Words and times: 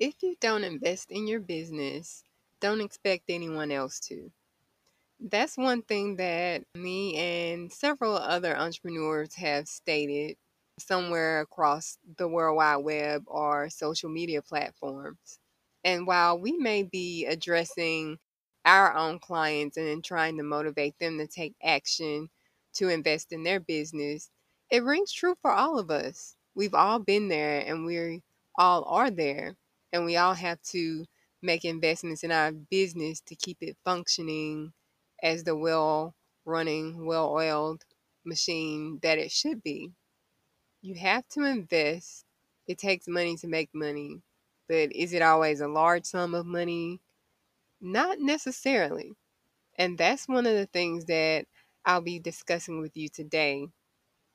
If 0.00 0.22
you 0.22 0.34
don't 0.40 0.64
invest 0.64 1.10
in 1.10 1.28
your 1.28 1.40
business, 1.40 2.24
don't 2.58 2.80
expect 2.80 3.24
anyone 3.28 3.70
else 3.70 4.00
to. 4.08 4.32
That's 5.20 5.58
one 5.58 5.82
thing 5.82 6.16
that 6.16 6.62
me 6.74 7.16
and 7.16 7.70
several 7.70 8.14
other 8.14 8.56
entrepreneurs 8.56 9.34
have 9.34 9.68
stated 9.68 10.38
somewhere 10.78 11.42
across 11.42 11.98
the 12.16 12.26
World 12.26 12.56
Wide 12.56 12.76
Web 12.76 13.24
or 13.26 13.68
social 13.68 14.08
media 14.08 14.40
platforms. 14.40 15.38
And 15.84 16.06
while 16.06 16.38
we 16.38 16.52
may 16.52 16.82
be 16.82 17.26
addressing 17.26 18.16
our 18.64 18.94
own 18.96 19.18
clients 19.18 19.76
and 19.76 20.02
trying 20.02 20.38
to 20.38 20.42
motivate 20.42 20.98
them 20.98 21.18
to 21.18 21.26
take 21.26 21.56
action 21.62 22.30
to 22.76 22.88
invest 22.88 23.32
in 23.32 23.42
their 23.42 23.60
business, 23.60 24.30
it 24.70 24.82
rings 24.82 25.12
true 25.12 25.34
for 25.42 25.50
all 25.50 25.78
of 25.78 25.90
us. 25.90 26.36
We've 26.54 26.72
all 26.74 27.00
been 27.00 27.28
there 27.28 27.60
and 27.66 27.84
we 27.84 28.22
all 28.56 28.84
are 28.84 29.10
there 29.10 29.56
and 29.92 30.04
we 30.04 30.16
all 30.16 30.34
have 30.34 30.60
to 30.62 31.06
make 31.42 31.64
investments 31.64 32.24
in 32.24 32.32
our 32.32 32.52
business 32.52 33.20
to 33.22 33.34
keep 33.36 33.58
it 33.62 33.76
functioning 33.84 34.72
as 35.22 35.44
the 35.44 35.56
well 35.56 36.14
running, 36.44 37.06
well 37.06 37.30
oiled 37.32 37.84
machine 38.24 38.98
that 39.02 39.18
it 39.18 39.30
should 39.32 39.62
be. 39.62 39.92
You 40.82 40.94
have 40.96 41.26
to 41.28 41.44
invest. 41.44 42.24
It 42.66 42.78
takes 42.78 43.08
money 43.08 43.36
to 43.38 43.48
make 43.48 43.70
money, 43.74 44.22
but 44.68 44.92
is 44.92 45.12
it 45.14 45.22
always 45.22 45.60
a 45.60 45.68
large 45.68 46.04
sum 46.06 46.34
of 46.34 46.46
money? 46.46 47.00
Not 47.80 48.20
necessarily. 48.20 49.14
And 49.76 49.98
that's 49.98 50.28
one 50.28 50.46
of 50.46 50.54
the 50.54 50.66
things 50.66 51.06
that 51.06 51.46
I'll 51.84 52.02
be 52.02 52.18
discussing 52.20 52.80
with 52.80 52.96
you 52.96 53.08
today 53.08 53.68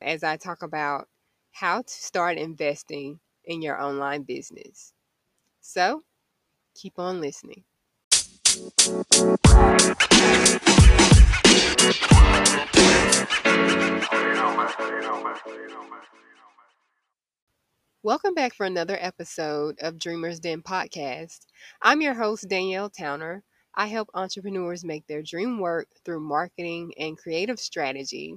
as 0.02 0.23
I 0.23 0.38
talk 0.38 0.64
about 0.64 1.09
how 1.53 1.84
to 1.84 1.90
start 1.90 2.38
investing 2.38 3.20
in 3.45 3.62
your 3.62 3.81
online 3.81 4.23
business. 4.23 4.94
So, 5.68 6.04
keep 6.76 7.00
on 7.00 7.20
listening. 7.20 7.64
Welcome 18.04 18.36
back 18.36 18.54
for 18.54 18.67
another 18.67 18.95
episode 19.02 19.78
of 19.81 19.98
Dreamers 19.98 20.39
Den 20.39 20.62
podcast. 20.62 21.48
I'm 21.82 22.00
your 22.00 22.14
host, 22.14 22.48
Danielle 22.48 22.92
Towner. 22.92 23.44
I 23.73 23.88
help 23.88 24.09
entrepreneurs 24.14 24.86
make 24.86 25.08
their 25.08 25.23
dream 25.23 25.59
work 25.59 25.88
through 26.06 26.20
marketing 26.20 26.94
and 27.00 27.17
creative 27.17 27.59
strategy. 27.59 28.36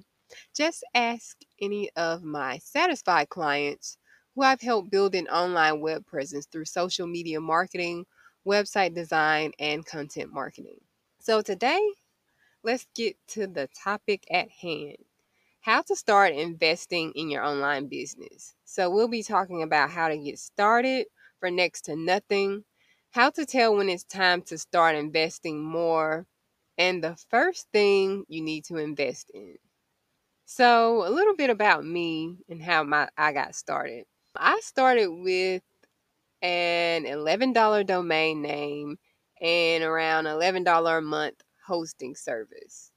Just 0.57 0.83
ask 0.95 1.37
any 1.61 1.91
of 1.95 2.23
my 2.23 2.57
satisfied 2.57 3.29
clients 3.29 3.98
who 4.39 4.45
I've 4.45 4.61
helped 4.61 4.91
build 4.93 5.17
an 5.17 5.27
online 5.29 5.81
web 5.81 6.07
presence 6.07 6.47
through 6.47 6.67
social 6.67 7.09
media 7.09 7.41
marketing, 7.41 8.07
website 8.47 8.95
design, 8.95 9.53
and 9.59 9.85
content 9.85 10.33
marketing. 10.33 10.79
So, 11.19 11.43
today, 11.43 11.81
let's 12.63 12.87
get 12.95 13.17
to 13.29 13.47
the 13.49 13.69
topic 13.69 14.25
at 14.31 14.49
hand 14.51 14.97
how 15.61 15.83
to 15.83 15.97
start 15.97 16.35
investing 16.35 17.13
in 17.17 17.31
your 17.31 17.45
online 17.45 17.89
business. 17.89 18.55
So, 18.65 18.91
we'll 18.91 19.09
be 19.09 19.25
talking 19.25 19.63
about 19.63 19.91
how 19.91 20.09
to 20.09 20.19
get 20.19 20.39
started 20.39 21.07
for 21.41 21.51
next 21.51 21.83
to 21.87 21.97
nothing, 21.97 22.65
how 23.11 23.31
to 23.31 23.47
tell 23.47 23.77
when 23.77 23.89
it's 23.89 24.05
time 24.05 24.43
to 24.45 24.59
start 24.59 24.97
investing 24.97 25.63
more, 25.63 26.27
and 26.79 27.05
the 27.05 27.17
first 27.31 27.69
thing 27.73 28.25
you 28.29 28.43
need 28.43 28.65
to 28.67 28.77
invest 28.79 29.31
in. 29.35 29.57
So, 30.47 31.07
a 31.07 31.11
little 31.11 31.37
bit 31.37 31.51
about 31.51 31.85
me 31.85 32.39
and 32.49 32.63
how 32.63 32.85
my 32.85 33.09
I 33.17 33.33
got 33.33 33.55
started. 33.57 34.07
I 34.39 34.61
started 34.61 35.09
with 35.11 35.63
an 36.43 37.07
$11 37.07 37.85
domain 37.85 38.43
name 38.43 38.99
and 39.41 39.85
around 39.85 40.27
$11 40.27 40.99
a 40.99 41.03
month 41.03 41.43
hosting 41.67 42.15
service. 42.17 42.91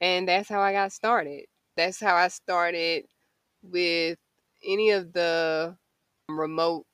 And 0.00 0.28
that's 0.28 0.48
how 0.48 0.60
I 0.60 0.72
got 0.72 0.92
started. 0.92 1.46
That's 1.76 2.00
how 2.00 2.16
I 2.16 2.28
started 2.28 3.06
with 3.62 4.18
any 4.66 4.90
of 4.90 5.12
the 5.12 5.76
remote 6.28 6.86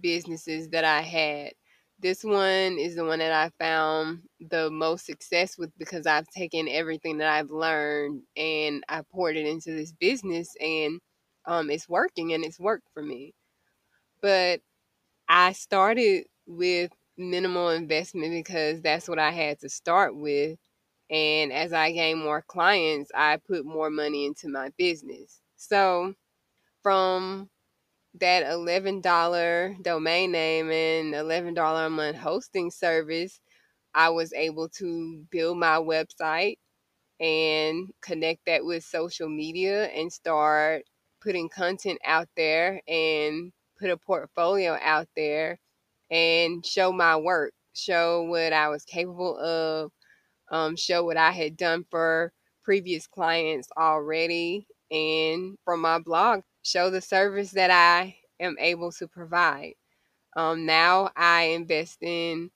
businesses 0.00 0.68
that 0.70 0.84
I 0.84 1.02
had. 1.02 1.52
This 2.00 2.24
one 2.24 2.78
is 2.78 2.96
the 2.96 3.04
one 3.04 3.20
that 3.20 3.32
I 3.32 3.50
found 3.62 4.22
the 4.40 4.70
most 4.70 5.06
success 5.06 5.58
with 5.58 5.70
because 5.78 6.06
I've 6.06 6.28
taken 6.28 6.68
everything 6.68 7.18
that 7.18 7.28
I've 7.28 7.50
learned 7.50 8.22
and 8.36 8.84
I 8.88 9.02
poured 9.12 9.36
it 9.36 9.46
into 9.46 9.72
this 9.72 9.92
business 9.92 10.54
and 10.60 11.00
um, 11.46 11.70
it's 11.70 11.88
working 11.88 12.32
and 12.34 12.44
it's 12.44 12.60
worked 12.60 12.88
for 12.94 13.02
me. 13.02 13.34
But 14.24 14.62
I 15.28 15.52
started 15.52 16.26
with 16.46 16.92
minimal 17.18 17.70
investment 17.70 18.32
because 18.32 18.82
that's 18.82 19.08
what 19.08 19.18
I 19.20 19.30
had 19.32 19.60
to 19.60 19.68
start 19.70 20.16
with. 20.16 20.58
And 21.10 21.52
as 21.52 21.72
I 21.72 21.92
gained 21.92 22.20
more 22.24 22.42
clients, 22.42 23.10
I 23.14 23.38
put 23.38 23.66
more 23.66 23.90
money 23.90 24.26
into 24.26 24.48
my 24.48 24.70
business. 24.78 25.40
So 25.56 26.14
from 26.82 27.50
that 28.20 28.44
$11 28.46 29.76
domain 29.82 30.32
name 30.32 30.70
and 30.70 31.14
$11 31.14 31.86
a 31.86 31.90
month 31.90 32.18
hosting 32.18 32.70
service, 32.70 33.40
I 33.94 34.10
was 34.10 34.32
able 34.34 34.68
to 34.70 35.24
build 35.30 35.58
my 35.58 35.78
website 35.78 36.58
and 37.20 37.92
connect 38.02 38.46
that 38.46 38.64
with 38.64 38.84
social 38.84 39.28
media 39.28 39.86
and 39.88 40.12
start 40.12 40.84
putting 41.22 41.48
content 41.50 42.00
out 42.06 42.28
there 42.36 42.82
and 42.88 43.52
put 43.78 43.90
a 43.90 43.96
portfolio 43.96 44.78
out 44.82 45.08
there 45.16 45.58
and 46.10 46.64
show 46.64 46.92
my 46.92 47.16
work, 47.16 47.52
show 47.74 48.22
what 48.22 48.52
I 48.52 48.68
was 48.68 48.84
capable 48.84 49.38
of, 49.38 49.90
um, 50.50 50.76
show 50.76 51.04
what 51.04 51.16
I 51.16 51.30
had 51.30 51.56
done 51.56 51.84
for 51.90 52.32
previous 52.62 53.06
clients 53.06 53.68
already, 53.76 54.66
and 54.90 55.56
from 55.64 55.80
my 55.80 55.98
blog, 55.98 56.42
show 56.62 56.90
the 56.90 57.00
service 57.00 57.50
that 57.52 57.70
I 57.70 58.16
am 58.40 58.56
able 58.58 58.92
to 58.92 59.08
provide. 59.08 59.74
Um, 60.36 60.66
now 60.66 61.10
I 61.16 61.44
invest 61.44 61.98
in 62.02 62.50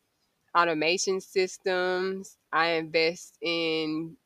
automation 0.57 1.21
systems, 1.21 2.37
I 2.53 2.71
invest 2.71 3.37
in 3.43 4.17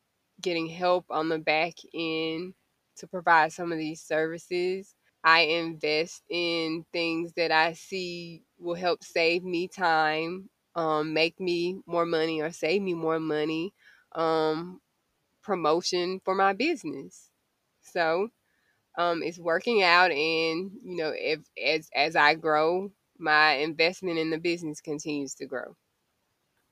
getting 0.41 0.67
help 0.67 1.07
on 1.11 1.29
the 1.29 1.39
back 1.39 1.75
end 1.95 2.55
to 2.97 3.07
provide 3.07 3.53
some 3.53 3.73
of 3.73 3.79
these 3.79 4.01
services. 4.01 4.95
I 5.25 5.41
invest 5.43 6.23
in 6.31 6.85
things 6.93 7.33
that 7.35 7.53
I 7.53 7.75
see 7.75 8.45
will 8.59 8.75
help 8.75 9.05
save 9.05 9.45
me 9.45 9.69
time, 9.69 10.51
um, 10.75 11.13
make 11.15 11.39
me 11.41 11.81
more 11.87 12.07
money 12.07 12.41
or 12.41 12.51
save 12.53 12.83
me 12.83 12.95
more 12.95 13.21
money, 13.21 13.73
um, 14.15 14.81
promotion 15.43 16.21
for 16.25 16.35
my 16.35 16.53
business. 16.55 17.31
So 17.83 18.31
um, 18.99 19.23
it's 19.23 19.39
working 19.39 19.83
out, 19.83 20.11
and 20.11 20.73
you 20.85 20.97
know, 20.97 21.13
if 21.15 21.41
as 21.63 21.89
as 21.95 22.17
I 22.17 22.35
grow, 22.35 22.93
my 23.19 23.53
investment 23.55 24.19
in 24.19 24.31
the 24.31 24.39
business 24.39 24.81
continues 24.81 25.35
to 25.37 25.47
grow. 25.47 25.77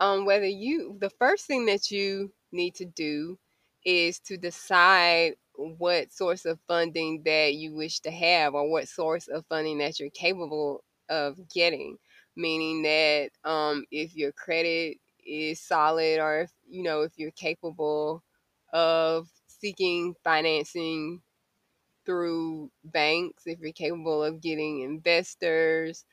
Um, 0.00 0.24
whether 0.24 0.46
you 0.46 0.96
the 1.00 1.10
first 1.10 1.46
thing 1.46 1.66
that 1.66 1.90
you 1.90 2.32
need 2.52 2.74
to 2.76 2.84
do 2.84 3.38
is 3.84 4.18
to 4.20 4.36
decide 4.36 5.34
what 5.78 6.12
source 6.12 6.44
of 6.44 6.58
funding 6.66 7.22
that 7.24 7.54
you 7.54 7.74
wish 7.74 8.00
to 8.00 8.10
have 8.10 8.54
or 8.54 8.70
what 8.70 8.88
source 8.88 9.28
of 9.28 9.44
funding 9.46 9.78
that 9.78 10.00
you're 10.00 10.10
capable 10.10 10.84
of 11.08 11.36
getting. 11.48 11.98
Meaning 12.36 12.82
that 12.82 13.30
um, 13.44 13.84
if 13.90 14.16
your 14.16 14.32
credit 14.32 14.98
is 15.26 15.60
solid 15.60 16.18
or 16.20 16.42
if 16.42 16.50
you 16.68 16.82
know 16.82 17.02
if 17.02 17.12
you're 17.16 17.30
capable 17.32 18.22
of 18.72 19.28
seeking 19.46 20.14
financing 20.24 21.20
through 22.06 22.70
banks 22.84 23.42
if 23.46 23.58
you're 23.60 23.72
capable 23.72 24.24
of 24.24 24.40
getting 24.40 24.80
investors 24.80 26.04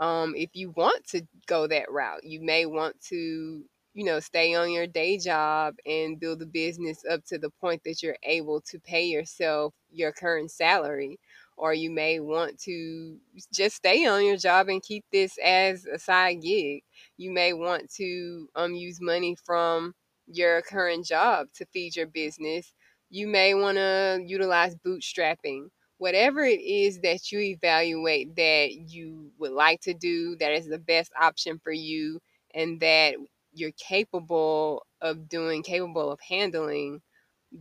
um, 0.00 0.34
if 0.36 0.50
you 0.54 0.70
want 0.70 1.06
to 1.06 1.22
go 1.46 1.66
that 1.66 1.90
route 1.90 2.24
you 2.24 2.40
may 2.40 2.66
want 2.66 3.00
to 3.00 3.62
you 3.94 4.04
know, 4.04 4.20
stay 4.20 4.54
on 4.54 4.70
your 4.70 4.86
day 4.86 5.18
job 5.18 5.74
and 5.86 6.20
build 6.20 6.40
a 6.42 6.46
business 6.46 7.02
up 7.10 7.24
to 7.26 7.38
the 7.38 7.50
point 7.60 7.82
that 7.84 8.02
you're 8.02 8.16
able 8.22 8.60
to 8.62 8.78
pay 8.78 9.04
yourself 9.04 9.74
your 9.90 10.12
current 10.12 10.50
salary. 10.50 11.18
Or 11.56 11.74
you 11.74 11.90
may 11.90 12.20
want 12.20 12.58
to 12.60 13.18
just 13.52 13.76
stay 13.76 14.06
on 14.06 14.24
your 14.24 14.38
job 14.38 14.68
and 14.68 14.82
keep 14.82 15.04
this 15.12 15.36
as 15.44 15.84
a 15.84 15.98
side 15.98 16.40
gig. 16.42 16.82
You 17.18 17.32
may 17.32 17.52
want 17.52 17.90
to 17.96 18.48
um, 18.54 18.74
use 18.74 19.00
money 19.00 19.36
from 19.44 19.94
your 20.26 20.62
current 20.62 21.04
job 21.04 21.48
to 21.54 21.66
feed 21.66 21.96
your 21.96 22.06
business. 22.06 22.72
You 23.10 23.26
may 23.26 23.54
want 23.54 23.76
to 23.76 24.22
utilize 24.24 24.74
bootstrapping. 24.76 25.68
Whatever 25.98 26.44
it 26.44 26.60
is 26.62 27.00
that 27.00 27.30
you 27.30 27.40
evaluate 27.40 28.34
that 28.36 28.72
you 28.72 29.30
would 29.38 29.52
like 29.52 29.82
to 29.82 29.92
do, 29.92 30.36
that 30.36 30.52
is 30.52 30.66
the 30.66 30.78
best 30.78 31.12
option 31.20 31.60
for 31.62 31.72
you, 31.72 32.20
and 32.54 32.80
that 32.80 33.16
you're 33.52 33.72
capable 33.72 34.86
of 35.00 35.28
doing, 35.28 35.62
capable 35.62 36.10
of 36.12 36.20
handling, 36.20 37.00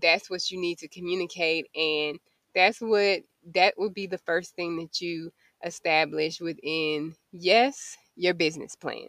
that's 0.02 0.30
what 0.30 0.50
you 0.52 0.60
need 0.60 0.78
to 0.80 0.88
communicate. 0.88 1.68
And 1.76 2.20
that's 2.56 2.80
what 2.80 3.22
that 3.56 3.76
would 3.78 3.94
be 3.94 4.08
the 4.08 4.18
first 4.20 4.56
thing 4.56 4.78
that 4.78 5.02
you 5.02 5.32
establish 5.64 6.40
within. 6.40 7.16
Yes, 7.32 7.98
your 8.16 8.34
business 8.34 8.76
plan. 8.76 9.08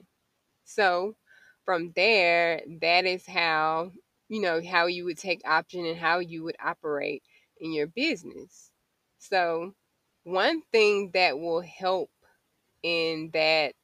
So 0.65 1.17
from 1.65 1.93
there, 1.97 2.63
that 2.81 3.05
is 3.07 3.27
how, 3.27 3.93
you 4.29 4.41
know, 4.41 4.61
how 4.63 4.87
you 4.87 5.05
would 5.05 5.19
take 5.19 5.43
option 5.47 5.85
and 5.85 5.99
how 5.99 6.21
you 6.21 6.45
would 6.45 6.57
operate 6.65 7.23
in 7.61 7.73
your 7.73 7.87
business. 7.89 8.71
So 9.19 9.75
one 10.25 10.63
thing 10.73 11.11
that 11.15 11.39
will 11.39 11.61
help 11.61 12.11
in 12.83 13.31
that 13.35 13.75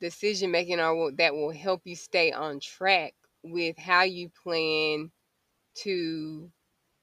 decision 0.00 0.50
making 0.50 0.80
or 0.80 1.12
that 1.12 1.34
will 1.34 1.52
help 1.52 1.82
you 1.84 1.96
stay 1.96 2.32
on 2.32 2.60
track 2.60 3.14
with 3.42 3.78
how 3.78 4.02
you 4.02 4.30
plan 4.42 5.10
to 5.74 6.50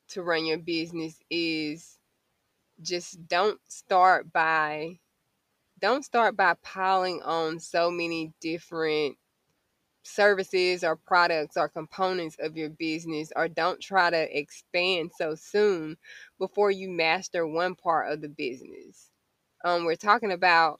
to 0.09 0.23
run 0.23 0.45
your 0.45 0.57
business 0.57 1.19
is 1.29 1.99
just 2.81 3.27
don't 3.27 3.59
start 3.67 4.31
by 4.31 4.97
don't 5.79 6.05
start 6.05 6.35
by 6.35 6.55
piling 6.63 7.21
on 7.23 7.59
so 7.59 7.91
many 7.91 8.33
different 8.41 9.17
services 10.03 10.83
or 10.83 10.95
products 10.95 11.57
or 11.57 11.67
components 11.67 12.37
of 12.39 12.57
your 12.57 12.69
business 12.69 13.31
or 13.35 13.47
don't 13.47 13.81
try 13.81 14.09
to 14.09 14.37
expand 14.37 15.11
so 15.17 15.35
soon 15.35 15.97
before 16.39 16.71
you 16.71 16.89
master 16.89 17.45
one 17.45 17.75
part 17.75 18.11
of 18.11 18.21
the 18.21 18.29
business. 18.29 19.11
Um, 19.65 19.85
we're 19.85 19.95
talking 19.95 20.31
about 20.31 20.79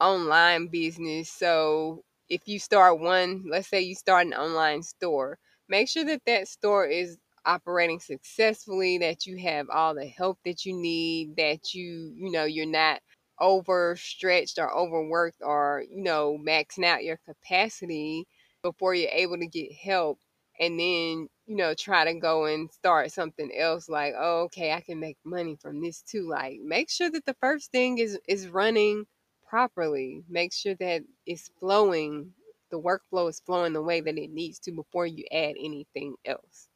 online 0.00 0.68
business. 0.68 1.30
So 1.30 2.02
if 2.28 2.42
you 2.46 2.58
start 2.58 3.00
one, 3.00 3.44
let's 3.48 3.68
say 3.68 3.80
you 3.80 3.94
start 3.94 4.26
an 4.26 4.34
online 4.34 4.82
store, 4.82 5.38
make 5.68 5.88
sure 5.88 6.04
that 6.04 6.22
that 6.26 6.48
store 6.48 6.86
is 6.86 7.18
operating 7.46 8.00
successfully, 8.00 8.98
that 8.98 9.26
you 9.26 9.36
have 9.38 9.68
all 9.70 9.94
the 9.94 10.06
help 10.06 10.38
that 10.44 10.64
you 10.64 10.74
need, 10.74 11.36
that 11.36 11.74
you, 11.74 12.12
you 12.16 12.30
know, 12.30 12.44
you're 12.44 12.66
not 12.66 13.00
overstretched 13.40 14.58
or 14.58 14.72
overworked 14.76 15.38
or, 15.40 15.84
you 15.90 16.02
know, 16.02 16.38
maxing 16.46 16.84
out 16.84 17.04
your 17.04 17.18
capacity 17.24 18.26
before 18.62 18.94
you're 18.94 19.10
able 19.10 19.38
to 19.38 19.46
get 19.46 19.72
help 19.72 20.18
and 20.60 20.78
then 20.78 21.28
you 21.46 21.56
know 21.56 21.72
try 21.74 22.04
to 22.04 22.14
go 22.18 22.46
and 22.46 22.70
start 22.72 23.12
something 23.12 23.50
else 23.56 23.88
like 23.88 24.12
oh 24.18 24.42
okay 24.42 24.72
i 24.72 24.80
can 24.80 24.98
make 24.98 25.16
money 25.24 25.56
from 25.60 25.80
this 25.80 26.02
too 26.02 26.28
like 26.28 26.58
make 26.62 26.90
sure 26.90 27.10
that 27.10 27.24
the 27.26 27.36
first 27.40 27.70
thing 27.70 27.98
is 27.98 28.18
is 28.28 28.48
running 28.48 29.04
properly 29.48 30.22
make 30.28 30.52
sure 30.52 30.74
that 30.76 31.02
it's 31.26 31.50
flowing 31.60 32.32
the 32.70 32.80
workflow 32.80 33.28
is 33.28 33.40
flowing 33.40 33.72
the 33.72 33.82
way 33.82 34.00
that 34.00 34.18
it 34.18 34.30
needs 34.30 34.58
to 34.58 34.72
before 34.72 35.06
you 35.06 35.24
add 35.32 35.54
anything 35.58 36.14
else 36.24 36.68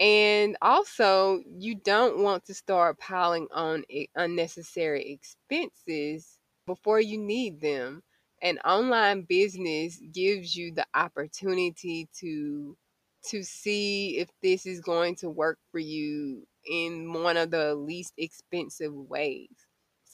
and 0.00 0.56
also 0.62 1.42
you 1.58 1.74
don't 1.76 2.18
want 2.18 2.44
to 2.44 2.54
start 2.54 2.98
piling 2.98 3.46
on 3.52 3.84
unnecessary 4.16 5.10
expenses 5.12 6.38
before 6.66 7.00
you 7.00 7.18
need 7.18 7.60
them 7.60 8.02
an 8.42 8.58
online 8.58 9.22
business 9.22 10.00
gives 10.12 10.54
you 10.56 10.72
the 10.72 10.86
opportunity 10.94 12.08
to 12.18 12.76
to 13.24 13.42
see 13.42 14.18
if 14.18 14.28
this 14.42 14.66
is 14.66 14.80
going 14.80 15.16
to 15.16 15.30
work 15.30 15.58
for 15.72 15.78
you 15.78 16.46
in 16.66 17.12
one 17.12 17.38
of 17.38 17.50
the 17.50 17.74
least 17.74 18.12
expensive 18.18 18.92
ways. 18.94 19.63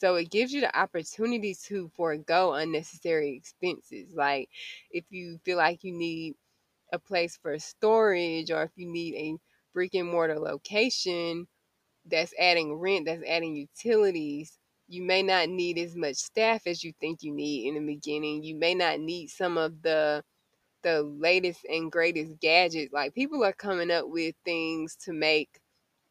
So 0.01 0.15
it 0.15 0.31
gives 0.31 0.51
you 0.51 0.61
the 0.61 0.79
opportunity 0.79 1.55
to 1.67 1.91
forego 1.95 2.53
unnecessary 2.53 3.35
expenses. 3.35 4.15
Like 4.15 4.49
if 4.91 5.05
you 5.11 5.39
feel 5.45 5.57
like 5.57 5.83
you 5.83 5.93
need 5.93 6.35
a 6.93 6.99
place 6.99 7.37
for 7.41 7.59
storage 7.59 8.51
or 8.51 8.63
if 8.63 8.71
you 8.75 8.87
need 8.87 9.15
a 9.15 9.37
brick 9.73 9.95
and 9.95 10.09
mortar 10.09 10.39
location 10.39 11.47
that's 12.05 12.33
adding 12.39 12.73
rent, 12.75 13.05
that's 13.05 13.23
adding 13.27 13.55
utilities, 13.55 14.57
you 14.87 15.03
may 15.03 15.23
not 15.23 15.49
need 15.49 15.77
as 15.77 15.95
much 15.95 16.17
staff 16.17 16.67
as 16.67 16.83
you 16.83 16.93
think 17.01 17.23
you 17.23 17.33
need 17.33 17.67
in 17.67 17.75
the 17.75 17.93
beginning. 17.93 18.43
You 18.43 18.55
may 18.55 18.75
not 18.75 18.99
need 18.99 19.29
some 19.29 19.57
of 19.57 19.81
the 19.83 20.23
the 20.83 21.03
latest 21.03 21.65
and 21.69 21.91
greatest 21.91 22.39
gadgets. 22.39 22.93
Like 22.93 23.13
people 23.13 23.43
are 23.43 23.53
coming 23.53 23.91
up 23.91 24.07
with 24.07 24.35
things 24.45 24.95
to 25.05 25.13
make 25.13 25.59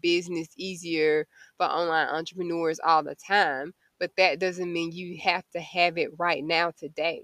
business 0.01 0.49
easier 0.57 1.27
for 1.57 1.67
online 1.67 2.09
entrepreneurs 2.09 2.81
all 2.81 3.03
the 3.03 3.15
time, 3.17 3.73
but 3.99 4.13
that 4.17 4.39
doesn't 4.39 4.73
mean 4.73 4.93
you 4.93 5.19
have 5.23 5.45
to 5.51 5.61
have 5.61 5.99
it 5.99 6.11
right 6.19 6.45
now 6.45 6.71
today. 6.73 7.23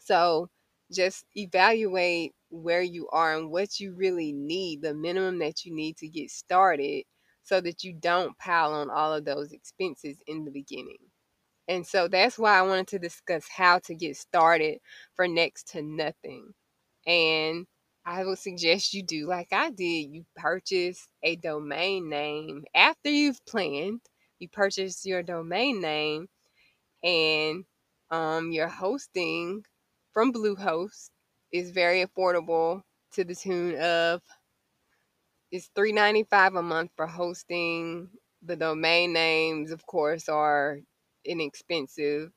So 0.00 0.48
just 0.92 1.24
evaluate 1.36 2.32
where 2.50 2.82
you 2.82 3.08
are 3.10 3.36
and 3.36 3.50
what 3.50 3.78
you 3.78 3.94
really 3.94 4.32
need, 4.32 4.82
the 4.82 4.94
minimum 4.94 5.38
that 5.38 5.64
you 5.64 5.74
need 5.74 5.96
to 5.98 6.08
get 6.08 6.30
started 6.30 7.04
so 7.42 7.60
that 7.60 7.84
you 7.84 7.92
don't 7.94 8.36
pile 8.38 8.72
on 8.74 8.90
all 8.90 9.14
of 9.14 9.24
those 9.24 9.52
expenses 9.52 10.18
in 10.26 10.44
the 10.44 10.50
beginning. 10.50 10.98
And 11.68 11.86
so 11.86 12.08
that's 12.08 12.38
why 12.38 12.58
I 12.58 12.62
wanted 12.62 12.88
to 12.88 12.98
discuss 12.98 13.46
how 13.48 13.78
to 13.80 13.94
get 13.94 14.16
started 14.16 14.78
for 15.14 15.28
next 15.28 15.68
to 15.68 15.82
nothing. 15.82 16.52
And 17.06 17.66
I 18.10 18.24
would 18.26 18.38
suggest 18.40 18.94
you 18.94 19.04
do 19.04 19.26
like 19.28 19.48
I 19.52 19.70
did. 19.70 20.10
You 20.14 20.26
purchase 20.36 21.08
a 21.22 21.36
domain 21.36 22.10
name 22.10 22.64
after 22.74 23.10
you've 23.10 23.44
planned. 23.46 24.02
You 24.40 24.48
purchase 24.50 25.06
your 25.06 25.22
domain 25.22 25.80
name 25.80 26.28
and 27.04 27.64
um, 28.10 28.52
your 28.52 28.68
hosting 28.68 29.64
from 30.12 30.32
Bluehost 30.32 31.10
is 31.52 31.70
very 31.72 32.04
affordable 32.04 32.82
to 33.12 33.24
the 33.24 33.36
tune 33.36 33.76
of 33.80 34.22
it's 35.52 35.70
three 35.74 35.92
ninety 35.92 36.24
five 36.24 36.54
a 36.54 36.62
month 36.62 36.92
for 36.96 37.06
hosting. 37.06 38.10
The 38.42 38.56
domain 38.56 39.12
names, 39.12 39.70
of 39.70 39.86
course, 39.86 40.28
are 40.28 40.80
inexpensive, 41.24 42.32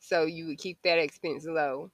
so 0.00 0.24
you 0.26 0.46
would 0.46 0.58
keep 0.58 0.78
that 0.84 0.98
expense 0.98 1.46
low. 1.46 1.90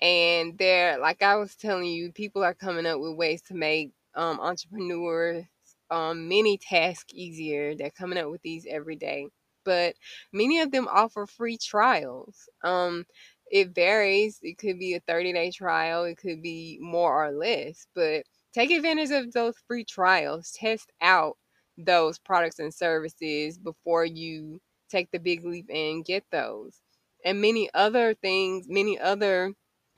And 0.00 0.58
there, 0.58 0.98
like 0.98 1.22
I 1.22 1.36
was 1.36 1.56
telling 1.56 1.86
you, 1.86 2.12
people 2.12 2.44
are 2.44 2.54
coming 2.54 2.86
up 2.86 3.00
with 3.00 3.16
ways 3.16 3.42
to 3.42 3.54
make 3.54 3.92
um, 4.14 4.40
entrepreneurs 4.40 5.44
um, 5.90 6.28
many 6.28 6.58
tasks 6.58 7.12
easier. 7.14 7.74
They're 7.74 7.90
coming 7.90 8.18
up 8.18 8.30
with 8.30 8.42
these 8.42 8.66
every 8.68 8.96
day, 8.96 9.28
but 9.64 9.94
many 10.32 10.60
of 10.60 10.70
them 10.72 10.88
offer 10.90 11.26
free 11.26 11.56
trials. 11.58 12.48
Um, 12.62 13.06
it 13.50 13.74
varies. 13.74 14.38
It 14.42 14.58
could 14.58 14.78
be 14.78 14.94
a 14.94 15.00
30 15.00 15.32
day 15.32 15.50
trial, 15.50 16.04
it 16.04 16.16
could 16.18 16.42
be 16.42 16.78
more 16.80 17.24
or 17.24 17.32
less, 17.32 17.86
but 17.94 18.24
take 18.52 18.70
advantage 18.70 19.10
of 19.10 19.32
those 19.32 19.54
free 19.66 19.84
trials. 19.84 20.52
Test 20.52 20.92
out 21.00 21.36
those 21.78 22.18
products 22.18 22.58
and 22.58 22.72
services 22.74 23.58
before 23.58 24.04
you 24.04 24.60
take 24.90 25.10
the 25.10 25.18
big 25.18 25.44
leap 25.44 25.66
and 25.72 26.04
get 26.04 26.24
those. 26.30 26.80
And 27.24 27.40
many 27.40 27.68
other 27.74 28.14
things, 28.14 28.66
many 28.68 28.98
other 28.98 29.52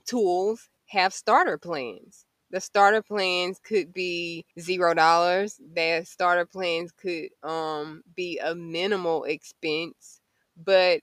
tools 0.09 0.69
have 0.87 1.13
starter 1.13 1.57
plans. 1.57 2.25
The 2.51 2.61
starter 2.61 3.03
plans 3.03 3.59
could 3.63 3.93
be 3.93 4.45
zero 4.59 4.93
dollars. 4.93 5.59
The 5.73 6.03
starter 6.05 6.45
plans 6.45 6.91
could 6.91 7.29
um, 7.43 8.03
be 8.15 8.39
a 8.39 8.55
minimal 8.55 9.23
expense, 9.25 10.19
but 10.57 11.01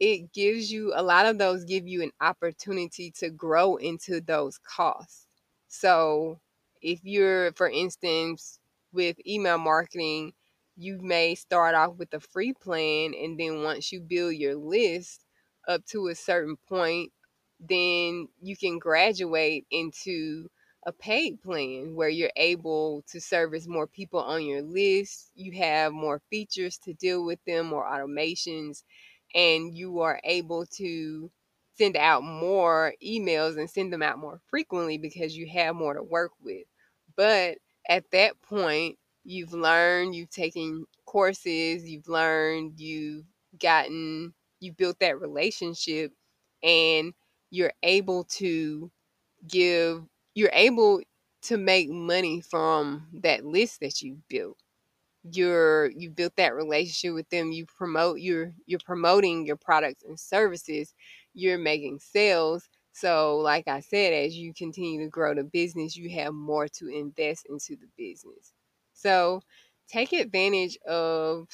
it 0.00 0.32
gives 0.32 0.70
you 0.72 0.92
a 0.94 1.02
lot 1.02 1.26
of 1.26 1.38
those 1.38 1.64
give 1.64 1.86
you 1.86 2.02
an 2.02 2.12
opportunity 2.20 3.12
to 3.18 3.30
grow 3.30 3.76
into 3.76 4.20
those 4.20 4.58
costs. 4.58 5.26
So 5.68 6.40
if 6.82 7.00
you're, 7.04 7.52
for 7.52 7.68
instance, 7.68 8.58
with 8.92 9.16
email 9.26 9.58
marketing, 9.58 10.32
you 10.76 10.98
may 11.00 11.34
start 11.34 11.74
off 11.74 11.96
with 11.96 12.12
a 12.14 12.20
free 12.20 12.52
plan, 12.52 13.14
and 13.14 13.38
then 13.38 13.62
once 13.62 13.92
you 13.92 14.00
build 14.00 14.34
your 14.34 14.54
list 14.56 15.24
up 15.66 15.84
to 15.86 16.08
a 16.08 16.14
certain 16.14 16.56
point, 16.68 17.12
then 17.60 18.28
you 18.40 18.56
can 18.56 18.78
graduate 18.78 19.66
into 19.70 20.48
a 20.86 20.92
paid 20.92 21.42
plan 21.42 21.94
where 21.94 22.08
you're 22.08 22.30
able 22.36 23.02
to 23.08 23.20
service 23.20 23.66
more 23.66 23.86
people 23.86 24.20
on 24.20 24.44
your 24.44 24.62
list. 24.62 25.30
You 25.34 25.52
have 25.52 25.92
more 25.92 26.20
features 26.30 26.78
to 26.78 26.94
deal 26.94 27.24
with 27.24 27.40
them, 27.46 27.66
more 27.66 27.84
automations, 27.84 28.84
and 29.34 29.76
you 29.76 30.00
are 30.00 30.20
able 30.24 30.66
to 30.76 31.30
send 31.74 31.96
out 31.96 32.22
more 32.22 32.94
emails 33.04 33.58
and 33.58 33.68
send 33.68 33.92
them 33.92 34.02
out 34.02 34.18
more 34.18 34.40
frequently 34.48 34.98
because 34.98 35.36
you 35.36 35.48
have 35.48 35.76
more 35.76 35.94
to 35.94 36.02
work 36.02 36.32
with. 36.42 36.64
But 37.16 37.58
at 37.88 38.10
that 38.12 38.40
point, 38.42 38.98
you've 39.24 39.52
learned, 39.52 40.14
you've 40.14 40.30
taken 40.30 40.86
courses, 41.06 41.88
you've 41.88 42.08
learned, 42.08 42.78
you've 42.80 43.24
gotten, 43.60 44.34
you 44.60 44.72
built 44.72 44.98
that 45.00 45.20
relationship, 45.20 46.12
and 46.62 47.12
you're 47.50 47.72
able 47.82 48.24
to 48.24 48.90
give, 49.48 50.04
you're 50.34 50.50
able 50.52 51.02
to 51.42 51.58
make 51.58 51.90
money 51.90 52.40
from 52.40 53.08
that 53.22 53.44
list 53.44 53.80
that 53.80 54.02
you 54.02 54.22
built. 54.28 54.58
You're 55.30 55.90
you 55.90 56.10
built 56.10 56.36
that 56.36 56.54
relationship 56.54 57.12
with 57.14 57.28
them 57.30 57.50
you 57.52 57.66
promote 57.66 58.20
you're 58.20 58.54
you're 58.66 58.80
promoting 58.84 59.46
your 59.46 59.56
products 59.56 60.04
and 60.04 60.18
services 60.18 60.94
you're 61.34 61.58
making 61.58 61.98
sales. 61.98 62.68
So 62.92 63.38
like 63.38 63.68
i 63.68 63.80
said 63.80 64.12
as 64.14 64.36
you 64.36 64.54
continue 64.54 65.00
to 65.04 65.08
grow 65.10 65.34
the 65.34 65.44
business 65.44 65.96
you 65.96 66.10
have 66.10 66.32
more 66.34 66.68
to 66.68 66.88
invest 66.88 67.46
into 67.50 67.76
the 67.76 67.88
business. 67.98 68.52
So 68.94 69.42
take 69.88 70.12
advantage 70.12 70.78
of 70.86 71.48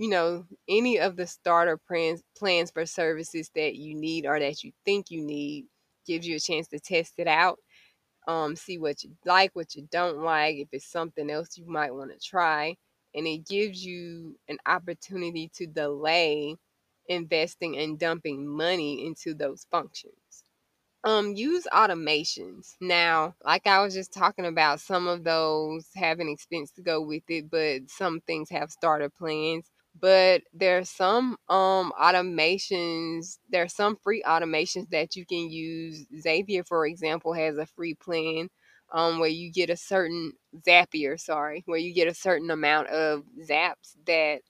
you 0.00 0.08
know, 0.08 0.46
any 0.66 0.98
of 0.98 1.16
the 1.16 1.26
starter 1.26 1.76
plans 1.76 2.22
plans 2.34 2.70
for 2.70 2.86
services 2.86 3.50
that 3.54 3.74
you 3.74 3.94
need 3.94 4.24
or 4.24 4.40
that 4.40 4.64
you 4.64 4.72
think 4.86 5.10
you 5.10 5.20
need 5.22 5.66
gives 6.06 6.26
you 6.26 6.36
a 6.36 6.40
chance 6.40 6.68
to 6.68 6.80
test 6.80 7.12
it 7.18 7.28
out. 7.28 7.58
Um, 8.26 8.56
see 8.56 8.78
what 8.78 9.04
you 9.04 9.10
like, 9.26 9.50
what 9.52 9.74
you 9.74 9.86
don't 9.92 10.22
like, 10.22 10.56
if 10.56 10.68
it's 10.72 10.90
something 10.90 11.28
else 11.28 11.58
you 11.58 11.66
might 11.66 11.94
want 11.94 12.12
to 12.12 12.18
try. 12.18 12.76
And 13.14 13.26
it 13.26 13.46
gives 13.46 13.84
you 13.84 14.36
an 14.48 14.56
opportunity 14.64 15.50
to 15.56 15.66
delay 15.66 16.56
investing 17.08 17.76
and 17.76 17.98
dumping 17.98 18.46
money 18.46 19.06
into 19.06 19.34
those 19.34 19.66
functions. 19.70 20.14
Um, 21.04 21.34
use 21.34 21.66
automations. 21.74 22.74
Now, 22.80 23.34
like 23.44 23.66
I 23.66 23.82
was 23.82 23.92
just 23.92 24.14
talking 24.14 24.46
about, 24.46 24.80
some 24.80 25.06
of 25.06 25.24
those 25.24 25.88
have 25.94 26.20
an 26.20 26.28
expense 26.30 26.70
to 26.72 26.82
go 26.82 27.02
with 27.02 27.24
it, 27.28 27.50
but 27.50 27.90
some 27.90 28.20
things 28.22 28.48
have 28.48 28.70
starter 28.70 29.10
plans. 29.10 29.66
But 29.98 30.42
there's 30.52 30.88
some 30.90 31.36
um 31.48 31.92
automations, 32.00 33.38
there's 33.50 33.74
some 33.74 33.96
free 33.96 34.22
automations 34.26 34.88
that 34.90 35.16
you 35.16 35.26
can 35.26 35.50
use. 35.50 36.06
Zapier, 36.24 36.66
for 36.66 36.86
example, 36.86 37.32
has 37.34 37.56
a 37.56 37.66
free 37.66 37.94
plan 37.94 38.48
um 38.92 39.18
where 39.18 39.28
you 39.28 39.52
get 39.52 39.70
a 39.70 39.76
certain 39.76 40.32
Zapier, 40.66 41.18
sorry, 41.20 41.62
where 41.66 41.78
you 41.78 41.94
get 41.94 42.08
a 42.08 42.14
certain 42.14 42.50
amount 42.50 42.88
of 42.88 43.24
zaps 43.48 43.94
that 44.06 44.42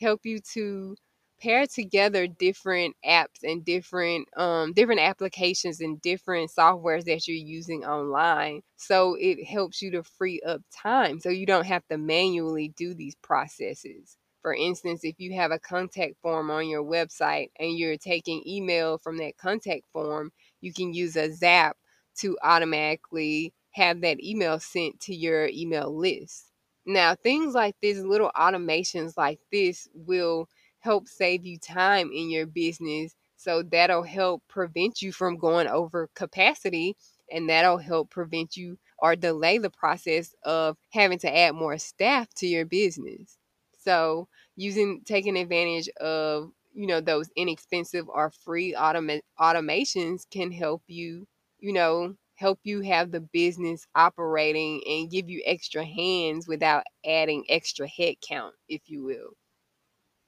help 0.00 0.20
you 0.24 0.40
to 0.54 0.96
pair 1.40 1.66
together 1.66 2.26
different 2.28 2.94
apps 3.04 3.42
and 3.42 3.64
different 3.64 4.28
um 4.36 4.72
different 4.74 5.00
applications 5.00 5.80
and 5.80 6.00
different 6.00 6.50
softwares 6.56 7.04
that 7.04 7.26
you're 7.26 7.36
using 7.36 7.84
online 7.84 8.62
so 8.76 9.16
it 9.18 9.44
helps 9.44 9.82
you 9.82 9.90
to 9.90 10.02
free 10.04 10.40
up 10.46 10.60
time 10.72 11.18
so 11.18 11.28
you 11.28 11.44
don't 11.46 11.66
have 11.66 11.84
to 11.88 11.98
manually 11.98 12.68
do 12.76 12.94
these 12.94 13.16
processes 13.22 14.16
for 14.42 14.54
instance 14.54 15.04
if 15.04 15.20
you 15.20 15.34
have 15.34 15.52
a 15.52 15.58
contact 15.60 16.14
form 16.22 16.50
on 16.50 16.68
your 16.68 16.84
website 16.84 17.50
and 17.58 17.78
you're 17.78 17.98
taking 17.98 18.42
email 18.46 18.98
from 18.98 19.18
that 19.18 19.36
contact 19.38 19.84
form 19.92 20.32
you 20.60 20.72
can 20.72 20.92
use 20.94 21.16
a 21.16 21.32
zap 21.32 21.76
to 22.16 22.38
automatically 22.44 23.54
have 23.72 24.02
that 24.02 24.22
email 24.22 24.60
sent 24.60 25.00
to 25.00 25.14
your 25.14 25.48
email 25.48 25.96
list 25.96 26.52
now 26.86 27.14
things 27.14 27.54
like 27.54 27.76
this 27.82 27.98
little 28.00 28.32
automations 28.36 29.16
like 29.16 29.40
this 29.52 29.88
will 29.94 30.48
help 30.80 31.08
save 31.08 31.46
you 31.46 31.58
time 31.58 32.10
in 32.12 32.30
your 32.30 32.46
business. 32.46 33.14
So 33.36 33.62
that'll 33.62 34.02
help 34.04 34.42
prevent 34.48 35.02
you 35.02 35.12
from 35.12 35.36
going 35.38 35.66
over 35.68 36.08
capacity 36.14 36.96
and 37.30 37.48
that'll 37.48 37.78
help 37.78 38.10
prevent 38.10 38.56
you 38.56 38.78
or 38.98 39.16
delay 39.16 39.58
the 39.58 39.70
process 39.70 40.34
of 40.44 40.76
having 40.90 41.18
to 41.20 41.36
add 41.36 41.54
more 41.54 41.78
staff 41.78 42.32
to 42.36 42.46
your 42.46 42.66
business. 42.66 43.38
So 43.84 44.28
using 44.56 45.02
taking 45.04 45.36
advantage 45.36 45.88
of 46.00 46.52
you 46.74 46.86
know 46.86 47.00
those 47.00 47.30
inexpensive 47.36 48.08
or 48.08 48.30
free 48.30 48.74
automa- 48.74 49.22
automations 49.38 50.22
can 50.30 50.50
help 50.52 50.82
you 50.86 51.26
you 51.60 51.72
know 51.72 52.16
help 52.36 52.58
you 52.64 52.80
have 52.80 53.10
the 53.12 53.20
business 53.20 53.86
operating 53.94 54.82
and 54.86 55.10
give 55.10 55.28
you 55.28 55.42
extra 55.44 55.84
hands 55.84 56.48
without 56.48 56.84
adding 57.06 57.44
extra 57.48 57.86
head 57.88 58.14
count 58.26 58.54
if 58.68 58.82
you 58.88 59.02
will 59.04 59.36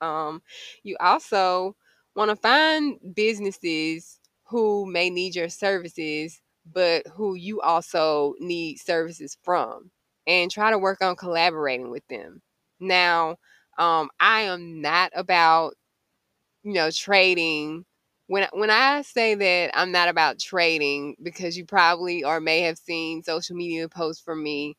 um, 0.01 0.43
you 0.83 0.97
also 1.01 1.77
want 2.15 2.31
to 2.31 2.37
find 2.37 2.99
businesses 3.15 4.19
who 4.45 4.87
may 4.87 5.11
need 5.11 5.35
your 5.35 5.49
services, 5.49 6.41
but 6.71 7.07
who 7.15 7.35
you 7.35 7.61
also 7.61 8.35
need 8.41 8.79
services 8.79 9.37
from, 9.43 9.91
and 10.27 10.51
try 10.51 10.71
to 10.71 10.79
work 10.79 11.01
on 11.03 11.17
collaborating 11.17 11.91
with 11.91 12.07
them. 12.09 12.43
Now, 12.89 13.37
um, 13.79 14.11
I 14.21 14.43
am 14.43 14.81
not 14.83 15.13
about 15.15 15.75
you 16.63 16.73
know 16.73 16.91
trading. 16.91 17.85
When 18.27 18.49
when 18.53 18.71
I 18.71 19.03
say 19.03 19.35
that 19.35 19.71
I'm 19.79 19.93
not 19.93 20.09
about 20.09 20.39
trading, 20.41 21.17
because 21.23 21.57
you 21.57 21.65
probably 21.67 22.25
or 22.25 22.41
may 22.41 22.61
have 22.63 22.79
seen 22.79 23.23
social 23.23 23.57
media 23.57 23.89
posts 23.89 24.23
from 24.23 24.43
me 24.43 24.77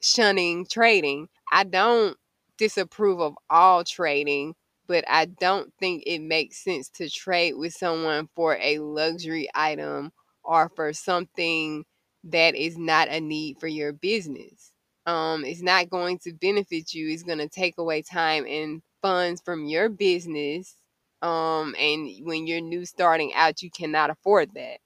shunning 0.00 0.66
trading. 0.70 1.28
I 1.52 1.64
don't 1.64 2.16
disapprove 2.58 3.20
of 3.20 3.34
all 3.50 3.84
trading, 3.84 4.54
but 4.86 5.04
I 5.08 5.26
don't 5.26 5.72
think 5.80 6.04
it 6.06 6.20
makes 6.20 6.62
sense 6.64 6.88
to 6.90 7.08
trade 7.10 7.54
with 7.54 7.74
someone 7.74 8.28
for 8.34 8.56
a 8.60 8.78
luxury 8.78 9.48
item 9.54 10.12
or 10.44 10.68
for 10.70 10.92
something 10.92 11.84
that 12.24 12.54
is 12.54 12.76
not 12.78 13.08
a 13.08 13.20
need 13.20 13.58
for 13.60 13.66
your 13.68 13.92
business. 13.92 14.72
Um, 15.06 15.44
it's 15.44 15.62
not 15.62 15.90
going 15.90 16.18
to 16.20 16.32
benefit 16.32 16.94
you. 16.94 17.08
It's 17.08 17.22
going 17.24 17.38
to 17.38 17.48
take 17.48 17.78
away 17.78 18.02
time 18.02 18.46
and 18.46 18.82
funds 19.02 19.42
from 19.44 19.66
your 19.66 19.88
business. 19.88 20.76
Um, 21.22 21.74
and 21.78 22.08
when 22.26 22.46
you're 22.46 22.60
new 22.60 22.84
starting 22.84 23.32
out, 23.34 23.62
you 23.62 23.70
cannot 23.70 24.10
afford 24.10 24.54
that. 24.54 24.78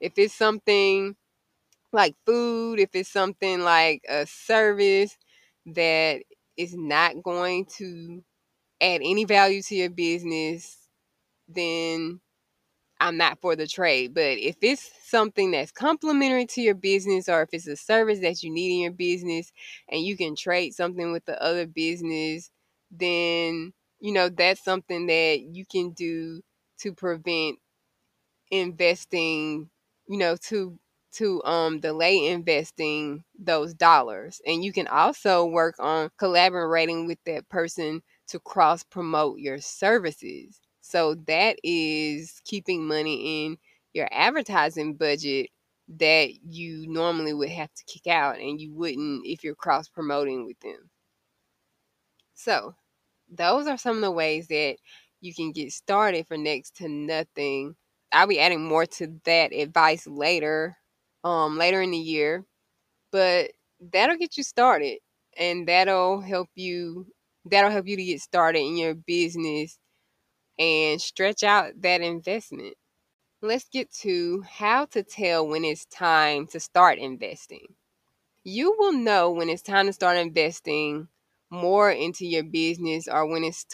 If 0.00 0.14
it's 0.18 0.34
something 0.34 1.16
like 1.92 2.16
food, 2.26 2.80
if 2.80 2.90
it's 2.94 3.10
something 3.10 3.60
like 3.62 4.02
a 4.08 4.26
service 4.26 5.16
that 5.66 6.22
is 6.56 6.74
not 6.76 7.22
going 7.22 7.66
to 7.78 8.22
add 8.80 9.02
any 9.04 9.24
value 9.24 9.62
to 9.62 9.76
your 9.76 9.90
business, 9.90 10.78
then 11.48 12.20
I'm 13.00 13.16
not 13.16 13.40
for 13.40 13.56
the 13.56 13.66
trade. 13.66 14.14
But 14.14 14.38
if 14.38 14.56
it's 14.62 14.90
something 15.04 15.52
that's 15.52 15.72
complementary 15.72 16.46
to 16.46 16.60
your 16.62 16.74
business 16.74 17.28
or 17.28 17.42
if 17.42 17.50
it's 17.52 17.66
a 17.68 17.76
service 17.76 18.20
that 18.20 18.42
you 18.42 18.50
need 18.50 18.74
in 18.74 18.80
your 18.80 18.92
business 18.92 19.52
and 19.88 20.02
you 20.02 20.16
can 20.16 20.36
trade 20.36 20.74
something 20.74 21.12
with 21.12 21.24
the 21.26 21.40
other 21.42 21.66
business, 21.66 22.50
then 22.90 23.72
you 24.00 24.12
know 24.12 24.28
that's 24.28 24.64
something 24.64 25.06
that 25.08 25.40
you 25.52 25.64
can 25.70 25.90
do 25.90 26.40
to 26.80 26.92
prevent 26.92 27.58
investing, 28.50 29.70
you 30.08 30.18
know, 30.18 30.36
to 30.36 30.78
to 31.12 31.42
um 31.44 31.80
delay 31.80 32.26
investing 32.28 33.24
those 33.38 33.74
dollars. 33.74 34.40
And 34.46 34.64
you 34.64 34.72
can 34.72 34.86
also 34.88 35.44
work 35.46 35.76
on 35.78 36.10
collaborating 36.18 37.06
with 37.06 37.18
that 37.26 37.48
person 37.48 38.02
to 38.28 38.38
cross 38.40 38.84
promote 38.84 39.38
your 39.40 39.58
services. 39.60 40.60
So 40.88 41.14
that 41.26 41.58
is 41.64 42.40
keeping 42.44 42.86
money 42.86 43.44
in 43.46 43.58
your 43.94 44.08
advertising 44.12 44.94
budget 44.94 45.50
that 45.88 46.42
you 46.44 46.86
normally 46.88 47.34
would 47.34 47.48
have 47.50 47.72
to 47.74 47.84
kick 47.86 48.06
out 48.06 48.38
and 48.38 48.60
you 48.60 48.72
wouldn't 48.74 49.26
if 49.26 49.44
you're 49.44 49.54
cross 49.54 49.88
promoting 49.88 50.44
with 50.46 50.58
them. 50.60 50.90
So, 52.34 52.74
those 53.30 53.66
are 53.68 53.78
some 53.78 53.96
of 53.96 54.02
the 54.02 54.10
ways 54.12 54.48
that 54.48 54.76
you 55.20 55.34
can 55.34 55.52
get 55.52 55.72
started 55.72 56.26
for 56.26 56.36
next 56.36 56.76
to 56.76 56.88
nothing. 56.88 57.76
I'll 58.12 58.26
be 58.26 58.40
adding 58.40 58.64
more 58.64 58.86
to 58.86 59.20
that 59.24 59.52
advice 59.52 60.06
later, 60.06 60.76
um 61.24 61.58
later 61.58 61.82
in 61.82 61.92
the 61.92 61.98
year, 61.98 62.44
but 63.12 63.52
that'll 63.80 64.16
get 64.18 64.36
you 64.38 64.44
started 64.44 64.98
and 65.38 65.68
that'll 65.68 66.20
help 66.22 66.50
you 66.56 67.08
that'll 67.46 67.70
help 67.72 67.86
you 67.88 67.96
to 67.96 68.04
get 68.04 68.20
started 68.22 68.60
in 68.60 68.76
your 68.78 68.94
business 68.94 69.78
and 70.58 71.00
stretch 71.00 71.42
out 71.42 71.80
that 71.82 72.00
investment. 72.00 72.76
Let's 73.42 73.68
get 73.68 73.92
to 74.02 74.42
how 74.42 74.86
to 74.86 75.02
tell 75.02 75.46
when 75.48 75.64
it's 75.64 75.86
time 75.86 76.46
to 76.48 76.60
start 76.60 76.98
investing. 76.98 77.76
You 78.44 78.74
will 78.78 78.92
know 78.92 79.30
when 79.30 79.48
it's 79.48 79.62
time 79.62 79.86
to 79.86 79.92
start 79.92 80.16
investing 80.16 81.08
more 81.50 81.90
into 81.90 82.26
your 82.26 82.42
business 82.42 83.08
or 83.08 83.26
when 83.26 83.44
it's 83.44 83.64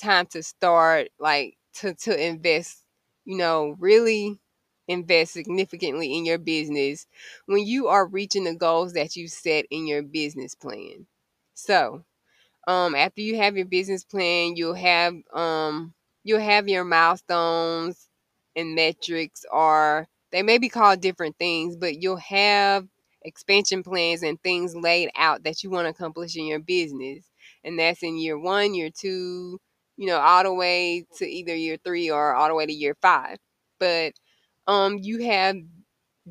time 0.00 0.26
to 0.28 0.42
start 0.42 1.08
like 1.18 1.56
to, 1.74 1.94
to 1.94 2.26
invest, 2.26 2.84
you 3.24 3.36
know, 3.36 3.76
really 3.78 4.38
invest 4.88 5.32
significantly 5.34 6.16
in 6.16 6.24
your 6.24 6.38
business 6.38 7.06
when 7.46 7.66
you 7.66 7.88
are 7.88 8.06
reaching 8.06 8.44
the 8.44 8.54
goals 8.54 8.94
that 8.94 9.16
you 9.16 9.28
set 9.28 9.66
in 9.70 9.86
your 9.86 10.02
business 10.02 10.54
plan. 10.54 11.06
So, 11.54 12.04
um 12.66 12.94
after 12.94 13.20
you 13.20 13.36
have 13.36 13.56
your 13.56 13.66
business 13.66 14.04
plan 14.04 14.56
you'll 14.56 14.74
have 14.74 15.14
um 15.34 15.94
you'll 16.24 16.40
have 16.40 16.68
your 16.68 16.84
milestones 16.84 18.08
and 18.56 18.74
metrics 18.74 19.44
or 19.52 20.06
they 20.32 20.42
may 20.42 20.58
be 20.58 20.68
called 20.68 21.00
different 21.00 21.36
things 21.38 21.76
but 21.76 22.00
you'll 22.02 22.16
have 22.16 22.86
expansion 23.22 23.82
plans 23.82 24.22
and 24.22 24.40
things 24.42 24.74
laid 24.76 25.10
out 25.16 25.42
that 25.44 25.62
you 25.62 25.70
want 25.70 25.84
to 25.86 25.90
accomplish 25.90 26.36
in 26.36 26.46
your 26.46 26.60
business. 26.60 27.24
And 27.64 27.78
that's 27.78 28.02
in 28.02 28.16
year 28.18 28.38
one 28.38 28.74
year 28.74 28.90
two 28.90 29.60
you 29.96 30.06
know 30.06 30.18
all 30.18 30.44
the 30.44 30.54
way 30.54 31.04
to 31.16 31.26
either 31.26 31.54
year 31.56 31.76
three 31.84 32.10
or 32.10 32.34
all 32.34 32.48
the 32.48 32.54
way 32.54 32.66
to 32.66 32.72
year 32.72 32.96
five. 33.02 33.38
But 33.78 34.14
um 34.66 34.98
you 34.98 35.24
have 35.24 35.56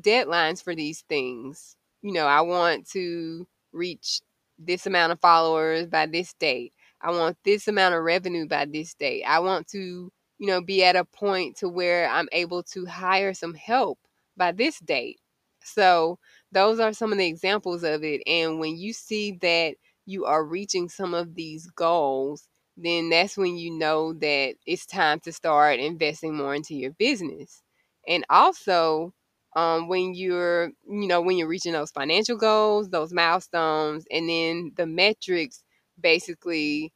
deadlines 0.00 0.62
for 0.62 0.74
these 0.74 1.02
things. 1.08 1.76
You 2.02 2.12
know 2.12 2.26
i 2.26 2.40
want 2.40 2.88
to 2.90 3.46
reach 3.72 4.20
this 4.58 4.86
amount 4.86 5.12
of 5.12 5.20
followers 5.20 5.86
by 5.86 6.06
this 6.06 6.32
date. 6.34 6.72
I 7.00 7.10
want 7.10 7.36
this 7.44 7.68
amount 7.68 7.94
of 7.94 8.02
revenue 8.02 8.46
by 8.46 8.64
this 8.66 8.94
date. 8.94 9.24
I 9.24 9.38
want 9.40 9.68
to, 9.68 10.10
you 10.38 10.46
know, 10.46 10.60
be 10.60 10.84
at 10.84 10.96
a 10.96 11.04
point 11.04 11.56
to 11.58 11.68
where 11.68 12.08
I'm 12.08 12.28
able 12.32 12.62
to 12.64 12.86
hire 12.86 13.34
some 13.34 13.54
help 13.54 13.98
by 14.36 14.52
this 14.52 14.78
date. 14.80 15.18
So, 15.62 16.18
those 16.52 16.80
are 16.80 16.92
some 16.92 17.12
of 17.12 17.18
the 17.18 17.26
examples 17.26 17.84
of 17.84 18.02
it. 18.04 18.22
And 18.26 18.58
when 18.58 18.76
you 18.76 18.92
see 18.92 19.32
that 19.42 19.74
you 20.06 20.24
are 20.24 20.44
reaching 20.44 20.88
some 20.88 21.14
of 21.14 21.34
these 21.34 21.66
goals, 21.72 22.48
then 22.76 23.10
that's 23.10 23.36
when 23.36 23.56
you 23.58 23.70
know 23.72 24.12
that 24.14 24.54
it's 24.66 24.86
time 24.86 25.20
to 25.20 25.32
start 25.32 25.78
investing 25.80 26.34
more 26.36 26.54
into 26.54 26.74
your 26.74 26.92
business. 26.92 27.62
And 28.06 28.24
also, 28.30 29.12
um, 29.56 29.88
when 29.88 30.14
you're, 30.14 30.66
you 30.88 31.06
know, 31.08 31.20
when 31.20 31.36
you're 31.36 31.48
reaching 31.48 31.72
those 31.72 31.90
financial 31.90 32.36
goals, 32.36 32.88
those 32.90 33.12
milestones, 33.12 34.04
and 34.10 34.28
then 34.28 34.72
the 34.76 34.86
metrics 34.86 35.62
basically 36.00 36.92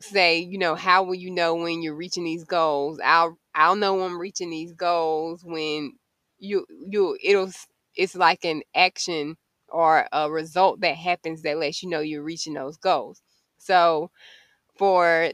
say, 0.00 0.38
you 0.40 0.58
know, 0.58 0.74
how 0.74 1.02
will 1.04 1.14
you 1.14 1.30
know 1.30 1.54
when 1.54 1.82
you're 1.82 1.94
reaching 1.96 2.24
these 2.24 2.44
goals? 2.44 3.00
I'll 3.04 3.38
I'll 3.54 3.76
know 3.76 4.02
I'm 4.02 4.18
reaching 4.20 4.50
these 4.50 4.72
goals 4.72 5.42
when 5.44 5.94
you 6.38 6.66
you 6.70 7.16
it'll 7.22 7.50
it's 7.96 8.14
like 8.16 8.44
an 8.44 8.62
action 8.74 9.36
or 9.68 10.06
a 10.12 10.30
result 10.30 10.80
that 10.80 10.96
happens 10.96 11.42
that 11.42 11.58
lets 11.58 11.82
you 11.82 11.88
know 11.88 12.00
you're 12.00 12.22
reaching 12.22 12.54
those 12.54 12.76
goals. 12.76 13.22
So 13.58 14.10
for 14.76 15.32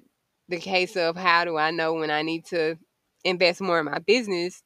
the 0.49 0.59
case 0.59 0.97
of 0.97 1.17
how 1.17 1.45
do 1.45 1.57
I 1.57 1.71
know 1.71 1.95
when 1.95 2.11
I 2.11 2.23
need 2.23 2.45
to 2.47 2.77
invest 3.25 3.61
more 3.61 3.81
in 3.81 3.87
my 3.87 3.99
business, 3.99 4.63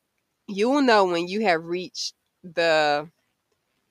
you 0.48 0.70
will 0.70 0.82
know 0.82 1.04
when 1.06 1.28
you 1.28 1.42
have 1.46 1.64
reached 1.64 2.14
the 2.42 3.08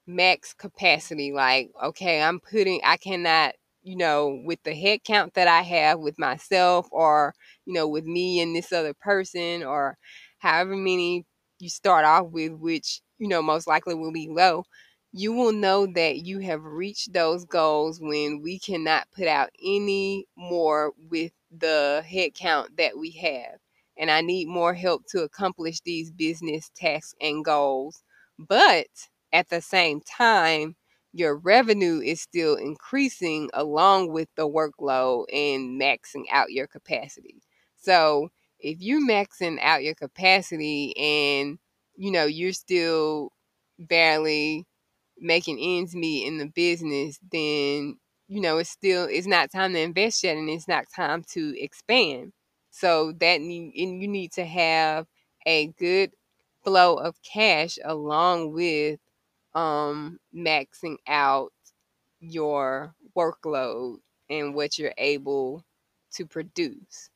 max 0.08 0.54
capacity. 0.54 1.32
Like, 1.32 1.72
okay, 1.84 2.22
I'm 2.22 2.40
putting, 2.40 2.82
I 2.84 2.98
cannot, 2.98 3.56
you 3.84 3.96
know, 3.96 4.42
with 4.46 4.62
the 4.64 4.74
head 4.76 5.04
count 5.06 5.34
that 5.36 5.48
I 5.48 5.62
have 5.62 6.00
with 6.00 6.18
myself 6.20 6.88
or, 6.92 7.34
you 7.66 7.74
know, 7.74 7.88
with 7.88 8.06
me 8.06 8.40
and 8.42 8.56
this 8.56 8.72
other 8.72 8.94
person 8.94 9.64
or 9.64 9.98
however 10.40 10.76
many 10.76 11.26
you 11.60 11.70
start 11.70 12.06
off 12.06 12.28
with, 12.32 12.54
which, 12.54 13.02
you 13.20 13.28
know, 13.28 13.42
most 13.42 13.68
likely 13.68 13.96
will 13.96 14.12
be 14.14 14.28
low 14.30 14.66
you 15.12 15.32
will 15.32 15.52
know 15.54 15.86
that 15.86 16.26
you 16.26 16.40
have 16.40 16.64
reached 16.64 17.14
those 17.14 17.46
goals 17.46 18.00
when 18.02 18.42
we 18.42 18.58
cannot 18.60 19.08
put 19.16 19.28
out 19.28 19.50
any 19.64 20.26
more 20.36 20.92
with 21.10 21.32
the 21.52 22.04
head 22.08 22.34
count 22.34 22.76
that 22.78 22.98
we 22.98 23.12
have. 23.12 23.60
And 23.98 24.10
I 24.10 24.22
need 24.22 24.48
more 24.48 24.74
help 24.74 25.04
to 25.10 25.22
accomplish 25.22 25.80
these 25.82 26.12
business 26.12 26.72
tasks 26.76 27.14
and 27.22 27.46
goals. 27.46 28.02
But 28.40 28.88
at 29.32 29.50
the 29.50 29.62
same 29.62 30.02
time, 30.02 30.76
your 31.14 31.36
revenue 31.38 32.02
is 32.04 32.22
still 32.22 32.56
increasing 32.56 33.50
along 33.54 34.12
with 34.12 34.30
the 34.36 34.48
workload 34.50 35.26
and 35.34 35.80
maxing 35.80 36.24
out 36.32 36.52
your 36.52 36.68
capacity. 36.68 37.42
So 37.78 38.30
if 38.60 38.80
you're 38.82 39.02
maxing 39.08 39.60
out 39.62 39.84
your 39.84 39.96
capacity 39.96 40.96
and 40.98 41.60
you 41.96 42.12
know 42.12 42.26
you're 42.26 42.54
still 42.54 43.32
barely 43.80 44.66
making 45.20 45.60
ends 45.60 45.96
meet 45.96 46.26
in 46.28 46.38
the 46.38 46.48
business, 46.48 47.20
then 47.32 47.98
you 48.28 48.42
know 48.42 48.58
it's 48.58 48.70
still 48.70 49.06
it's 49.10 49.28
not 49.28 49.52
time 49.52 49.74
to 49.74 49.80
invest 49.80 50.24
yet, 50.24 50.38
and 50.38 50.50
it's 50.50 50.68
not 50.68 50.86
time 50.96 51.24
to 51.34 51.54
expand. 51.62 52.34
So 52.72 53.14
that 53.20 53.42
need 53.42 53.74
and 53.76 54.02
you 54.02 54.08
need 54.08 54.32
to 54.34 54.46
have 54.46 55.06
a 55.46 55.68
good 55.80 56.12
flow 56.64 56.96
of 56.96 57.16
cash 57.24 57.78
along 57.84 58.54
with 58.54 59.00
um 59.56 60.20
maxing 60.36 60.98
out 61.08 61.54
your 62.20 62.96
workload 63.18 63.98
and 64.30 64.56
what 64.56 64.78
you're 64.80 64.94
able 64.98 65.64
to 66.14 66.26
produce. 66.26 67.10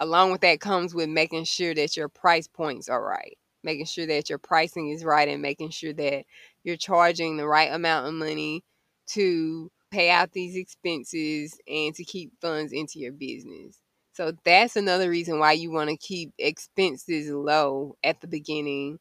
Along 0.00 0.32
with 0.32 0.40
that 0.42 0.60
comes 0.60 0.94
with 0.94 1.08
making 1.08 1.44
sure 1.44 1.74
that 1.74 1.96
your 1.96 2.08
price 2.08 2.46
points 2.48 2.88
are 2.88 3.02
right 3.02 3.36
making 3.62 3.86
sure 3.86 4.06
that 4.06 4.28
your 4.30 4.38
pricing 4.38 4.90
is 4.90 5.04
right 5.04 5.28
and 5.28 5.42
making 5.42 5.70
sure 5.70 5.92
that 5.92 6.24
you're 6.64 6.76
charging 6.76 7.36
the 7.36 7.46
right 7.46 7.72
amount 7.72 8.06
of 8.06 8.14
money 8.14 8.62
to 9.06 9.70
pay 9.90 10.10
out 10.10 10.32
these 10.32 10.56
expenses 10.56 11.58
and 11.68 11.94
to 11.94 12.04
keep 12.04 12.32
funds 12.40 12.72
into 12.72 12.98
your 12.98 13.12
business. 13.12 13.78
So 14.12 14.32
that's 14.44 14.76
another 14.76 15.10
reason 15.10 15.38
why 15.38 15.52
you 15.52 15.70
want 15.70 15.90
to 15.90 15.96
keep 15.96 16.32
expenses 16.38 17.30
low 17.30 17.96
at 18.04 18.20
the 18.20 18.26
beginning 18.26 18.98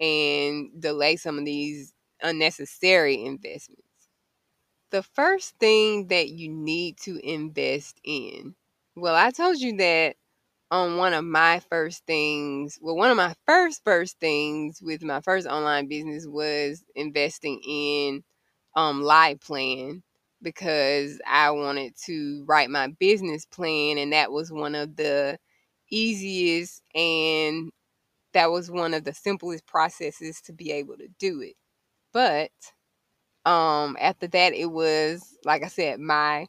and 0.00 0.70
delay 0.80 1.16
some 1.16 1.38
of 1.38 1.44
these 1.44 1.94
unnecessary 2.22 3.24
investments. 3.24 3.82
The 4.90 5.02
first 5.02 5.56
thing 5.58 6.08
that 6.08 6.30
you 6.30 6.48
need 6.48 6.98
to 7.02 7.18
invest 7.28 8.00
in. 8.04 8.54
Well, 8.94 9.14
I 9.14 9.30
told 9.30 9.58
you 9.60 9.76
that 9.78 10.16
on 10.70 10.98
one 10.98 11.14
of 11.14 11.24
my 11.24 11.60
first 11.70 12.06
things. 12.06 12.78
Well, 12.82 12.96
one 12.96 13.10
of 13.10 13.16
my 13.18 13.34
first 13.46 13.82
first 13.84 14.20
things 14.20 14.82
with 14.82 15.02
my 15.02 15.20
first 15.22 15.46
online 15.48 15.88
business 15.88 16.26
was 16.26 16.84
investing 16.96 17.60
in 17.66 18.24
um 18.76 19.02
Live 19.02 19.40
Plan 19.40 20.02
because 20.42 21.20
I 21.26 21.50
wanted 21.52 21.94
to 22.06 22.44
write 22.46 22.70
my 22.70 22.88
business 23.00 23.46
plan 23.46 23.98
and 23.98 24.12
that 24.12 24.32
was 24.32 24.52
one 24.52 24.74
of 24.76 24.96
the 24.96 25.38
easiest 25.90 26.82
and 26.94 27.72
that 28.36 28.52
was 28.52 28.70
one 28.70 28.94
of 28.94 29.04
the 29.04 29.14
simplest 29.14 29.66
processes 29.66 30.42
to 30.42 30.54
be 30.54 30.72
able 30.72 30.98
to 30.98 31.08
do 31.20 31.42
it. 31.42 31.56
But 32.12 32.50
um 33.44 33.96
after 34.00 34.26
that 34.28 34.54
it 34.54 34.66
was 34.66 35.36
like 35.44 35.62
I 35.64 35.68
said 35.68 36.00
my 36.00 36.46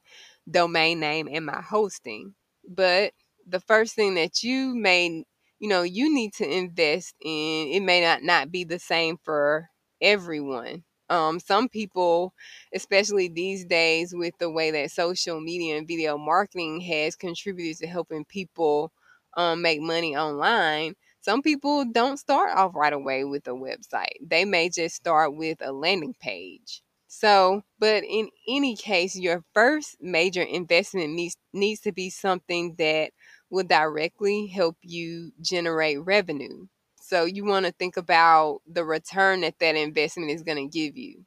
domain 0.50 1.00
name 1.00 1.28
and 1.32 1.46
my 1.46 1.62
hosting. 1.62 2.34
But 2.68 3.14
the 3.48 3.60
first 3.60 3.96
thing 3.96 4.16
that 4.16 4.44
you 4.44 4.76
may 4.76 5.24
you 5.60 5.70
know 5.70 5.84
you 5.84 6.14
need 6.14 6.34
to 6.36 6.50
invest 6.50 7.16
in 7.22 7.68
it 7.70 7.82
may 7.82 8.02
not 8.02 8.24
not 8.24 8.52
be 8.52 8.64
the 8.64 8.80
same 8.80 9.18
for 9.24 9.70
everyone 10.02 10.84
um 11.10 11.40
some 11.40 11.68
people 11.70 12.34
especially 12.74 13.28
these 13.30 13.66
days 13.66 14.14
with 14.16 14.38
the 14.40 14.50
way 14.50 14.70
that 14.72 14.92
social 14.92 15.40
media 15.42 15.78
and 15.78 15.88
video 15.88 16.18
marketing 16.18 16.80
has 16.82 17.16
contributed 17.16 17.78
to 17.78 17.88
helping 17.88 18.26
people 18.26 18.92
um 19.36 19.62
make 19.62 19.82
money 19.82 20.16
online 20.16 20.94
some 21.22 21.42
people 21.42 21.86
don't 21.92 22.18
start 22.18 22.56
off 22.56 22.76
right 22.76 22.94
away 22.94 23.24
with 23.24 23.48
a 23.48 23.52
website 23.52 24.18
they 24.22 24.46
may 24.46 24.70
just 24.70 24.96
start 24.96 25.36
with 25.36 25.58
a 25.62 25.72
landing 25.72 26.14
page 26.20 26.82
so, 27.08 27.64
but 27.80 28.04
in 28.04 28.30
any 28.48 28.76
case, 28.76 29.16
your 29.16 29.44
first 29.54 29.96
major 30.02 30.42
investment 30.42 31.14
needs 31.14 31.38
needs 31.54 31.82
to 31.82 31.92
be 31.92 32.10
something 32.10 32.76
that 32.80 33.12
will 33.50 33.64
directly 33.64 34.48
help 34.48 34.78
you 34.82 35.32
generate 35.42 36.02
revenue. 36.04 36.68
So 37.02 37.24
you 37.26 37.46
want 37.46 37.66
to 37.66 37.72
think 37.72 37.96
about 37.98 38.60
the 38.68 38.84
return 38.84 39.42
that 39.42 39.60
that 39.60 39.76
investment 39.76 40.32
is 40.32 40.44
going 40.44 40.70
to 40.70 40.78
give 40.78 40.98
you. 40.98 41.26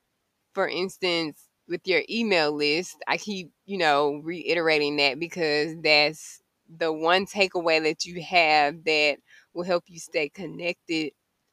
For 0.55 0.69
instance, 0.69 1.49
with 1.69 1.83
your 1.87 2.03
email 2.11 2.53
list, 2.53 2.97
I 3.07 3.17
keep, 3.17 3.51
you 3.67 3.79
know, 3.79 4.21
reiterating 4.25 4.97
that 4.97 5.19
because 5.21 5.75
that's 5.83 6.41
the 6.69 6.93
one 6.93 7.27
takeaway 7.27 7.83
that 7.85 8.05
you 8.05 8.23
have 8.23 8.85
that 8.85 9.19
will 9.61 9.67
help 9.67 9.85
you 9.89 9.99
stay 9.99 10.31
connected 10.31 11.13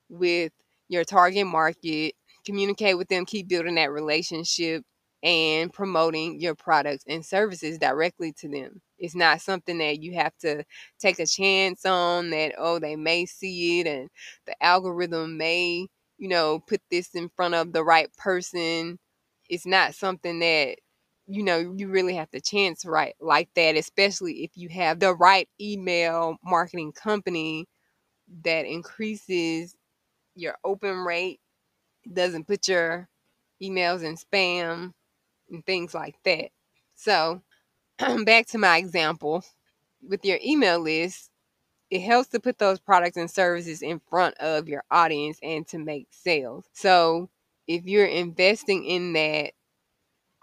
with 0.10 0.54
your 0.88 1.04
target 1.04 1.46
market, 1.46 2.14
communicate 2.46 2.98
with 2.98 3.10
them, 3.10 3.26
keep 3.26 3.50
building 3.50 3.76
that 3.76 3.92
relationship 3.92 4.84
and 5.24 5.74
promoting 5.74 6.40
your 6.40 6.56
products 6.56 7.04
and 7.08 7.26
services 7.26 7.78
directly 7.78 8.32
to 8.32 8.48
them. 8.48 8.82
It's 8.98 9.16
not 9.16 9.42
something 9.42 9.78
that 9.80 10.02
you 10.02 10.14
have 10.14 10.32
to 10.40 10.64
take 11.00 11.20
a 11.20 11.26
chance 11.26 11.86
on 11.86 12.30
that, 12.30 12.54
oh, 12.58 12.80
they 12.80 12.96
may 12.96 13.26
see 13.26 13.82
it 13.82 13.88
and 13.88 14.10
the 14.46 14.56
algorithm 14.64 15.38
may, 15.38 15.88
you 16.18 16.30
know, 16.30 16.60
put 16.66 16.82
this 16.90 17.10
in 17.14 17.30
front 17.36 17.56
of 17.56 17.74
the 17.74 17.84
right 17.84 18.08
person. 18.18 18.98
It's 19.50 19.66
not 19.66 19.96
something 19.96 20.40
that, 20.40 20.78
you 21.28 21.44
know, 21.44 21.74
you 21.76 21.90
really 21.90 22.16
have 22.16 22.30
to 22.32 22.40
chance 22.40 22.86
right 22.86 23.16
like 23.20 23.50
that, 23.56 23.76
especially 23.76 24.46
if 24.46 24.52
you 24.56 24.70
have 24.70 25.00
the 25.00 25.14
right 25.14 25.50
email 25.60 26.38
marketing 26.46 26.94
company 26.94 27.66
that 28.44 28.66
increases 28.66 29.76
your 30.36 30.56
open 30.64 30.98
rate, 31.00 31.40
doesn't 32.12 32.48
put 32.48 32.68
your 32.68 33.08
emails 33.62 34.04
in 34.04 34.16
spam 34.16 34.94
and 35.52 35.66
things 35.66 35.94
like 35.94 36.16
that. 36.26 36.50
So, 36.96 37.42
back 38.26 38.48
to 38.48 38.58
my 38.58 38.78
example 38.78 39.44
with 40.08 40.26
your 40.26 40.40
email 40.46 40.80
list, 40.80 41.32
it 41.92 42.02
helps 42.02 42.30
to 42.30 42.40
put 42.40 42.60
those 42.60 42.80
products 42.80 43.18
and 43.18 43.32
services 43.32 43.82
in 43.82 44.02
front 44.10 44.38
of 44.40 44.68
your 44.70 44.84
audience 44.92 45.40
and 45.44 45.68
to 45.70 45.80
make 45.80 46.08
sales. 46.12 46.66
So, 46.74 47.30
if 47.68 47.86
you're 47.86 48.06
investing 48.08 48.86
in 48.86 49.14
that, 49.14 49.52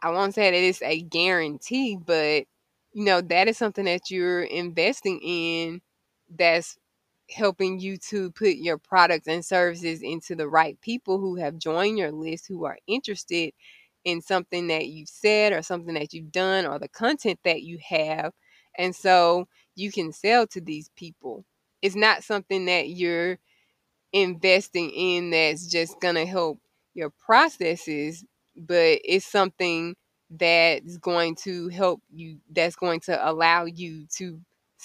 I 0.02 0.10
won't 0.10 0.34
say 0.34 0.50
that 0.50 0.56
it's 0.56 0.82
a 0.82 1.00
guarantee, 1.02 1.96
but 1.96 2.44
you 2.92 3.04
know, 3.04 3.20
that 3.20 3.48
is 3.48 3.58
something 3.58 3.86
that 3.86 4.10
you're 4.10 4.42
investing 4.44 5.20
in 5.22 5.80
that's 6.36 6.78
helping 7.30 7.80
you 7.80 7.96
to 7.96 8.30
put 8.32 8.56
your 8.56 8.78
products 8.78 9.26
and 9.26 9.44
services 9.44 10.02
into 10.02 10.34
the 10.34 10.48
right 10.48 10.80
people 10.80 11.18
who 11.18 11.36
have 11.36 11.58
joined 11.58 11.98
your 11.98 12.12
list 12.12 12.46
who 12.46 12.64
are 12.64 12.78
interested 12.86 13.52
in 14.04 14.20
something 14.20 14.68
that 14.68 14.86
you've 14.88 15.08
said 15.08 15.52
or 15.52 15.62
something 15.62 15.94
that 15.94 16.12
you've 16.12 16.32
done 16.32 16.66
or 16.66 16.78
the 16.78 16.88
content 16.88 17.38
that 17.44 17.62
you 17.62 17.78
have. 17.86 18.32
And 18.76 18.94
so 18.94 19.48
you 19.76 19.90
can 19.90 20.12
sell 20.12 20.46
to 20.48 20.60
these 20.60 20.90
people. 20.96 21.44
It's 21.82 21.96
not 21.96 22.24
something 22.24 22.66
that 22.66 22.88
you're 22.90 23.38
investing 24.12 24.90
in 24.90 25.30
that's 25.30 25.66
just 25.66 26.00
going 26.00 26.16
to 26.16 26.26
help 26.26 26.60
your 26.94 27.10
processes, 27.10 28.24
but 28.56 29.00
it's 29.04 29.26
something 29.26 29.96
that's 30.30 30.98
going 30.98 31.36
to 31.36 31.68
help 31.68 32.00
you 32.12 32.38
that's 32.50 32.76
going 32.76 33.00
to 33.00 33.30
allow 33.30 33.64
you 33.64 34.06
to 34.16 34.40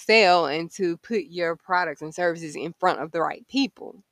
sell 0.06 0.46
and 0.46 0.70
to 0.72 0.96
put 0.98 1.24
your 1.28 1.56
products 1.56 2.02
and 2.02 2.14
services 2.14 2.56
in 2.56 2.74
front 2.80 3.00
of 3.00 3.12
the 3.12 3.20
right 3.20 3.46
people. 3.48 4.02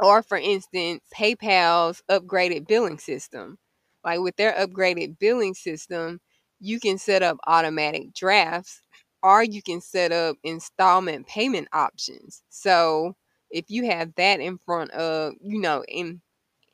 Or 0.00 0.22
for 0.22 0.38
instance 0.38 1.02
paypal's 1.14 2.02
upgraded 2.10 2.66
billing 2.68 2.98
system. 2.98 3.58
Like 4.04 4.20
with 4.20 4.36
their 4.36 4.52
upgraded 4.54 5.18
billing 5.18 5.54
system 5.54 6.20
you 6.60 6.80
can 6.80 6.98
set 6.98 7.22
up 7.22 7.38
automatic 7.46 8.14
drafts 8.14 8.80
or 9.22 9.42
you 9.42 9.62
can 9.62 9.80
set 9.80 10.12
up 10.12 10.36
installment 10.44 11.26
payment 11.26 11.68
options. 11.72 12.42
So 12.50 13.14
if 13.50 13.66
you 13.68 13.86
have 13.86 14.14
that 14.16 14.40
in 14.40 14.58
front 14.58 14.90
of 14.92 15.34
you 15.40 15.60
know 15.60 15.84
in 15.88 16.20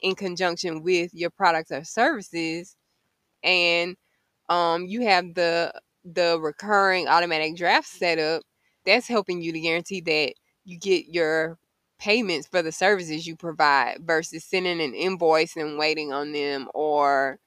in 0.02 0.14
conjunction 0.16 0.82
with 0.82 1.10
your 1.14 1.30
products 1.30 1.70
or 1.72 1.84
services 1.84 2.76
and 3.42 3.96
um 4.48 4.86
you 4.86 5.02
have 5.02 5.34
the 5.34 5.72
the 6.04 6.38
recurring 6.40 7.08
automatic 7.08 7.56
draft 7.56 7.88
setup 7.88 8.42
that's 8.84 9.08
helping 9.08 9.42
you 9.42 9.52
to 9.52 9.60
guarantee 9.60 10.00
that 10.00 10.34
you 10.64 10.78
get 10.78 11.06
your 11.08 11.58
payments 11.98 12.48
for 12.48 12.62
the 12.62 12.72
services 12.72 13.26
you 13.26 13.36
provide 13.36 13.98
versus 14.02 14.44
sending 14.44 14.80
an 14.80 14.94
invoice 14.94 15.56
and 15.56 15.78
waiting 15.78 16.12
on 16.12 16.32
them 16.32 16.68
or 16.74 17.38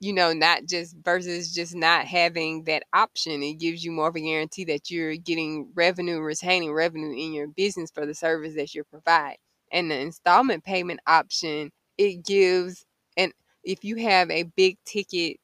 you 0.00 0.12
know 0.12 0.32
not 0.32 0.64
just 0.66 0.96
versus 1.04 1.52
just 1.54 1.74
not 1.74 2.06
having 2.06 2.64
that 2.64 2.84
option. 2.94 3.42
It 3.42 3.54
gives 3.54 3.84
you 3.84 3.92
more 3.92 4.08
of 4.08 4.16
a 4.16 4.20
guarantee 4.20 4.64
that 4.66 4.90
you're 4.90 5.16
getting 5.16 5.70
revenue 5.74 6.20
retaining 6.20 6.72
revenue 6.72 7.12
in 7.12 7.32
your 7.32 7.48
business 7.48 7.90
for 7.92 8.06
the 8.06 8.14
service 8.14 8.54
that 8.56 8.74
you 8.74 8.84
provide. 8.84 9.36
And 9.72 9.90
the 9.90 9.98
installment 9.98 10.64
payment 10.64 11.00
option 11.06 11.70
it 11.98 12.24
gives 12.24 12.84
and 13.16 13.32
if 13.64 13.84
you 13.84 13.96
have 13.96 14.30
a 14.30 14.44
big 14.44 14.78
ticket 14.86 15.38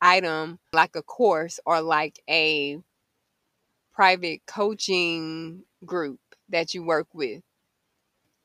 item 0.00 0.58
like 0.72 0.96
a 0.96 1.02
course 1.02 1.60
or 1.66 1.80
like 1.80 2.20
a 2.28 2.78
private 3.92 4.40
coaching 4.46 5.64
group 5.84 6.20
that 6.48 6.74
you 6.74 6.82
work 6.84 7.08
with 7.14 7.42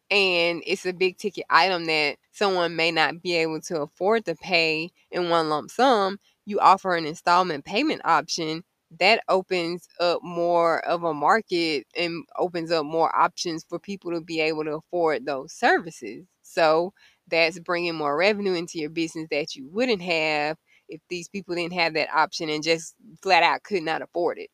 and 0.10 0.62
it's 0.66 0.86
a 0.86 0.94
big 0.94 1.18
ticket 1.18 1.46
item 1.50 1.86
that 1.86 2.18
someone 2.32 2.76
may 2.76 2.92
not 2.92 3.22
be 3.22 3.36
able 3.36 3.60
to 3.62 3.82
afford 3.82 4.26
to 4.26 4.36
pay 4.36 4.92
in 5.12 5.30
one 5.30 5.50
lump 5.50 5.72
sum, 5.72 6.20
you 6.46 6.60
offer 6.60 6.96
an 6.96 7.06
installment 7.06 7.66
payment 7.66 8.02
option 8.06 8.64
that 9.00 9.24
opens 9.28 9.88
up 10.00 10.22
more 10.22 10.86
of 10.86 11.04
a 11.04 11.14
market 11.14 11.88
and 11.98 12.24
opens 12.38 12.72
up 12.72 12.86
more 12.86 13.14
options 13.16 13.66
for 13.68 13.80
people 13.80 14.12
to 14.12 14.22
be 14.22 14.40
able 14.40 14.64
to 14.64 14.74
afford 14.76 15.26
those 15.26 15.52
services. 15.52 16.26
So 16.44 16.94
that's 17.28 17.58
bringing 17.58 17.96
more 17.96 18.16
revenue 18.16 18.54
into 18.54 18.78
your 18.78 18.92
business 18.92 19.28
that 19.32 19.56
you 19.56 19.68
wouldn't 19.72 20.02
have 20.04 20.58
if 20.94 21.02
these 21.10 21.30
people 21.30 21.56
didn't 21.56 21.74
have 21.74 21.96
that 21.96 22.14
option 22.14 22.50
and 22.50 22.64
just 22.64 22.96
flat 23.22 23.44
out 23.44 23.64
could 23.64 23.84
not 23.84 24.02
afford 24.02 24.40
it. 24.40 24.50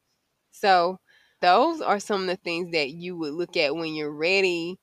So 0.52 1.00
those 1.42 1.82
are 1.82 2.00
some 2.00 2.22
of 2.22 2.28
the 2.28 2.38
things 2.38 2.72
that 2.74 2.92
you 2.92 3.18
would 3.18 3.34
look 3.34 3.58
at 3.58 3.76
when 3.76 3.96
you're 3.96 4.14
ready 4.14 4.78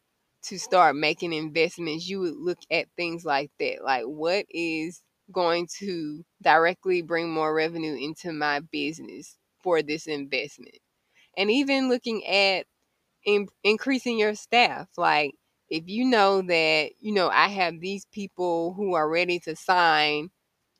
to 0.44 0.58
start 0.58 0.96
making 0.96 1.32
investments, 1.32 2.08
you 2.08 2.20
would 2.20 2.36
look 2.36 2.58
at 2.70 2.86
things 2.96 3.24
like 3.24 3.50
that. 3.60 3.84
Like, 3.84 4.04
what 4.04 4.46
is 4.50 5.02
going 5.32 5.68
to 5.80 6.24
directly 6.42 7.02
bring 7.02 7.32
more 7.32 7.54
revenue 7.54 7.96
into 7.96 8.32
my 8.32 8.60
business 8.60 9.36
for 9.62 9.82
this 9.82 10.06
investment? 10.06 10.78
And 11.36 11.50
even 11.50 11.88
looking 11.88 12.26
at 12.26 12.66
in, 13.26 13.48
increasing 13.64 14.18
your 14.18 14.34
staff. 14.34 14.88
Like, 14.96 15.32
if 15.68 15.84
you 15.88 16.04
know 16.04 16.42
that, 16.42 16.90
you 17.00 17.12
know, 17.12 17.28
I 17.28 17.48
have 17.48 17.80
these 17.80 18.06
people 18.12 18.74
who 18.74 18.94
are 18.94 19.08
ready 19.10 19.40
to 19.40 19.56
sign 19.56 20.30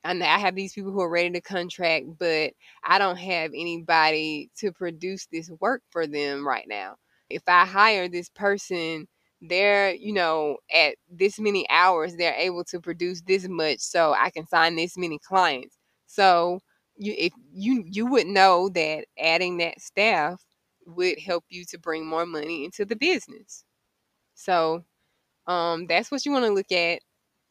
and 0.04 0.22
I 0.22 0.38
have 0.38 0.54
these 0.54 0.72
people 0.74 0.92
who 0.92 1.00
are 1.00 1.11
ready 1.11 1.30
to 1.30 1.40
contract, 1.40 2.06
but 2.18 2.52
I 2.85 2.98
don't 2.98 3.16
have 3.18 3.50
anybody 3.54 4.50
to 4.59 4.72
produce 4.72 5.26
this 5.32 5.50
work 5.61 5.82
for 5.90 6.06
them 6.06 6.46
right 6.46 6.66
now. 6.68 6.96
If 7.28 7.42
I 7.48 7.64
hire 7.66 8.09
this 8.09 8.28
person 8.30 9.09
they're 9.42 9.92
you 9.94 10.12
know 10.14 10.56
at 10.72 10.94
this 11.11 11.38
many 11.38 11.68
hours 11.68 12.16
they're 12.16 12.35
able 12.35 12.64
to 12.64 12.80
produce 12.80 13.20
this 13.22 13.46
much 13.48 13.80
so 13.80 14.14
i 14.18 14.30
can 14.30 14.46
sign 14.46 14.76
this 14.76 14.96
many 14.96 15.18
clients 15.18 15.76
so 16.06 16.59
you 16.96 17.14
if 17.18 17.32
you 17.52 17.85
you 17.87 18.06
would 18.06 18.26
know 18.26 18.70
that 18.70 19.04
adding 19.18 19.59
that 19.59 19.78
staff 19.80 20.42
would 20.87 21.18
help 21.18 21.44
you 21.50 21.64
to 21.66 21.78
bring 21.78 22.06
more 22.06 22.24
money 22.24 22.64
into 22.64 22.85
the 22.87 22.96
business 22.96 23.64
so 24.35 24.85
um 25.46 25.87
that's 25.87 26.11
what 26.11 26.24
you 26.26 26.32
want 26.32 26.44
to 26.44 26.52
look 26.52 26.72
at 26.72 27.00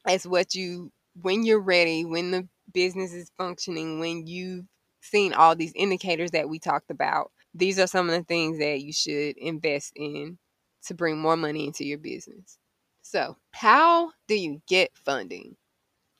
as 0.07 0.27
what 0.27 0.55
you 0.55 0.91
when 1.21 1.45
you're 1.45 1.61
ready 1.61 2.05
when 2.05 2.31
the 2.31 2.47
business 2.73 3.13
is 3.13 3.31
functioning 3.37 3.99
when 3.99 4.27
you've 4.27 4.65
seen 5.01 5.33
all 5.33 5.55
these 5.55 5.73
indicators 5.75 6.31
that 6.31 6.49
we 6.49 6.59
talked 6.59 6.91
about 6.91 7.31
these 7.55 7.79
are 7.79 7.87
some 7.87 8.09
of 8.09 8.15
the 8.15 8.23
things 8.23 8.59
that 8.59 8.81
you 8.81 8.91
should 8.91 9.37
invest 9.37 9.93
in 9.95 10.37
to 10.85 10.93
bring 10.93 11.17
more 11.17 11.37
money 11.37 11.65
into 11.65 11.85
your 11.85 11.97
business. 11.97 12.57
So, 13.01 13.37
how 13.51 14.11
do 14.27 14.35
you 14.35 14.61
get 14.67 14.91
funding? 15.05 15.55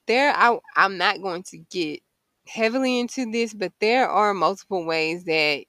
There, 0.08 0.34
I, 0.36 0.58
I'm 0.75 0.97
not 0.97 1.21
going 1.21 1.43
to 1.43 1.58
get 1.58 2.01
heavily 2.47 2.99
into 2.99 3.31
this, 3.31 3.53
but 3.53 3.73
there 3.81 4.10
are 4.10 4.34
multiple 4.34 4.86
ways 4.86 5.25
that 5.25 5.65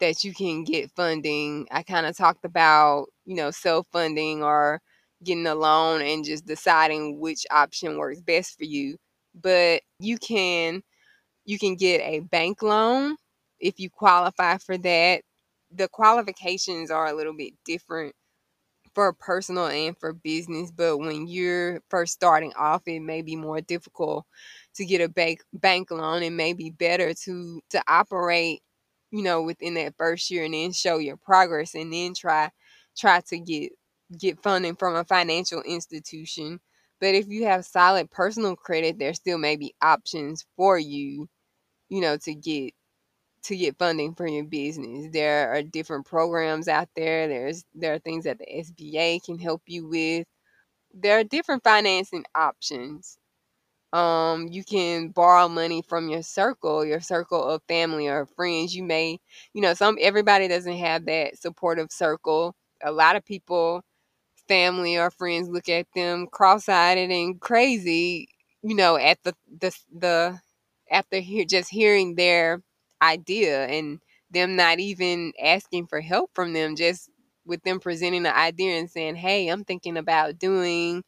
that 0.00 0.24
you 0.24 0.34
can 0.34 0.64
get 0.64 0.90
funding. 0.92 1.68
I 1.70 1.82
kind 1.82 2.06
of 2.06 2.16
talked 2.16 2.44
about, 2.44 3.06
you 3.26 3.36
know, 3.36 3.50
self 3.50 3.86
funding 3.92 4.42
or 4.42 4.80
getting 5.24 5.46
a 5.46 5.54
loan 5.54 6.02
and 6.02 6.24
just 6.24 6.46
deciding 6.46 7.20
which 7.20 7.46
option 7.50 7.98
works 7.98 8.20
best 8.20 8.56
for 8.58 8.64
you. 8.64 8.96
But 9.34 9.82
you 9.98 10.18
can 10.18 10.82
you 11.44 11.58
can 11.58 11.76
get 11.76 12.00
a 12.02 12.20
bank 12.20 12.62
loan 12.62 13.16
if 13.60 13.80
you 13.80 13.90
qualify 13.90 14.58
for 14.58 14.78
that. 14.78 15.22
The 15.72 15.88
qualifications 15.88 16.90
are 16.90 17.06
a 17.06 17.14
little 17.14 17.34
bit 17.36 17.54
different 17.64 18.14
for 18.94 19.12
personal 19.12 19.66
and 19.66 19.96
for 19.98 20.12
business. 20.12 20.70
But 20.70 20.98
when 20.98 21.26
you're 21.26 21.80
first 21.90 22.12
starting 22.12 22.52
off, 22.56 22.82
it 22.86 23.00
may 23.00 23.22
be 23.22 23.36
more 23.36 23.60
difficult 23.60 24.24
to 24.76 24.84
get 24.84 25.00
a 25.00 25.08
bank 25.08 25.42
bank 25.52 25.90
loan. 25.90 26.22
It 26.22 26.30
may 26.30 26.52
be 26.52 26.70
better 26.70 27.14
to 27.24 27.60
to 27.70 27.82
operate, 27.88 28.60
you 29.10 29.22
know, 29.22 29.42
within 29.42 29.74
that 29.74 29.96
first 29.96 30.30
year 30.30 30.44
and 30.44 30.54
then 30.54 30.72
show 30.72 30.98
your 30.98 31.16
progress 31.16 31.74
and 31.74 31.92
then 31.92 32.14
try 32.14 32.50
try 32.96 33.20
to 33.28 33.38
get 33.38 33.72
get 34.18 34.42
funding 34.42 34.76
from 34.76 34.96
a 34.96 35.04
financial 35.04 35.62
institution. 35.62 36.60
But 37.00 37.14
if 37.14 37.28
you 37.28 37.44
have 37.46 37.64
solid 37.66 38.10
personal 38.10 38.56
credit, 38.56 38.98
there 38.98 39.14
still 39.14 39.38
may 39.38 39.56
be 39.56 39.74
options 39.82 40.44
for 40.56 40.78
you, 40.78 41.28
you 41.90 42.00
know, 42.00 42.16
to 42.18 42.34
get 42.34 42.74
to 43.44 43.56
get 43.56 43.78
funding 43.78 44.14
for 44.14 44.26
your 44.26 44.44
business. 44.44 45.08
There 45.12 45.52
are 45.52 45.62
different 45.62 46.06
programs 46.06 46.68
out 46.68 46.88
there. 46.96 47.28
There's 47.28 47.64
there 47.74 47.94
are 47.94 47.98
things 47.98 48.24
that 48.24 48.38
the 48.38 48.46
SBA 48.46 49.20
can 49.20 49.38
help 49.38 49.62
you 49.66 49.86
with. 49.88 50.26
There 50.94 51.18
are 51.18 51.24
different 51.24 51.64
financing 51.64 52.24
options. 52.34 53.18
Um, 53.92 54.48
you 54.50 54.64
can 54.64 55.08
borrow 55.10 55.48
money 55.48 55.82
from 55.88 56.08
your 56.08 56.22
circle, 56.22 56.84
your 56.84 57.00
circle 57.00 57.44
of 57.44 57.62
family 57.68 58.08
or 58.08 58.26
friends. 58.26 58.74
You 58.74 58.82
may, 58.84 59.18
you 59.54 59.62
know, 59.62 59.74
some 59.74 59.98
everybody 60.00 60.48
doesn't 60.48 60.76
have 60.78 61.06
that 61.06 61.38
supportive 61.38 61.92
circle. 61.92 62.54
A 62.84 62.90
lot 62.92 63.16
of 63.16 63.24
people, 63.24 63.82
family 64.48 64.96
or 64.98 65.10
friends 65.10 65.48
look 65.48 65.68
at 65.68 65.86
them 65.94 66.26
cross-eyed 66.30 66.98
and 66.98 67.40
crazy, 67.40 68.28
you 68.62 68.74
know, 68.74 68.96
at 68.96 69.18
the 69.24 69.34
the 69.60 69.76
the 69.98 70.40
after 70.90 71.20
just 71.48 71.70
hearing 71.70 72.14
their 72.16 72.62
idea 73.02 73.66
and 73.66 74.00
them 74.30 74.56
not 74.56 74.80
even 74.80 75.32
asking 75.42 75.86
for 75.86 76.00
help 76.00 76.30
from 76.34 76.52
them, 76.52 76.76
just 76.76 77.10
with 77.46 77.62
them 77.62 77.80
presenting 77.80 78.22
the 78.24 78.36
idea 78.36 78.78
and 78.78 78.90
saying, 78.90 79.16
Hey, 79.16 79.48
I'm 79.48 79.64
thinking 79.64 79.96
about 79.96 80.38
doing, 80.38 81.02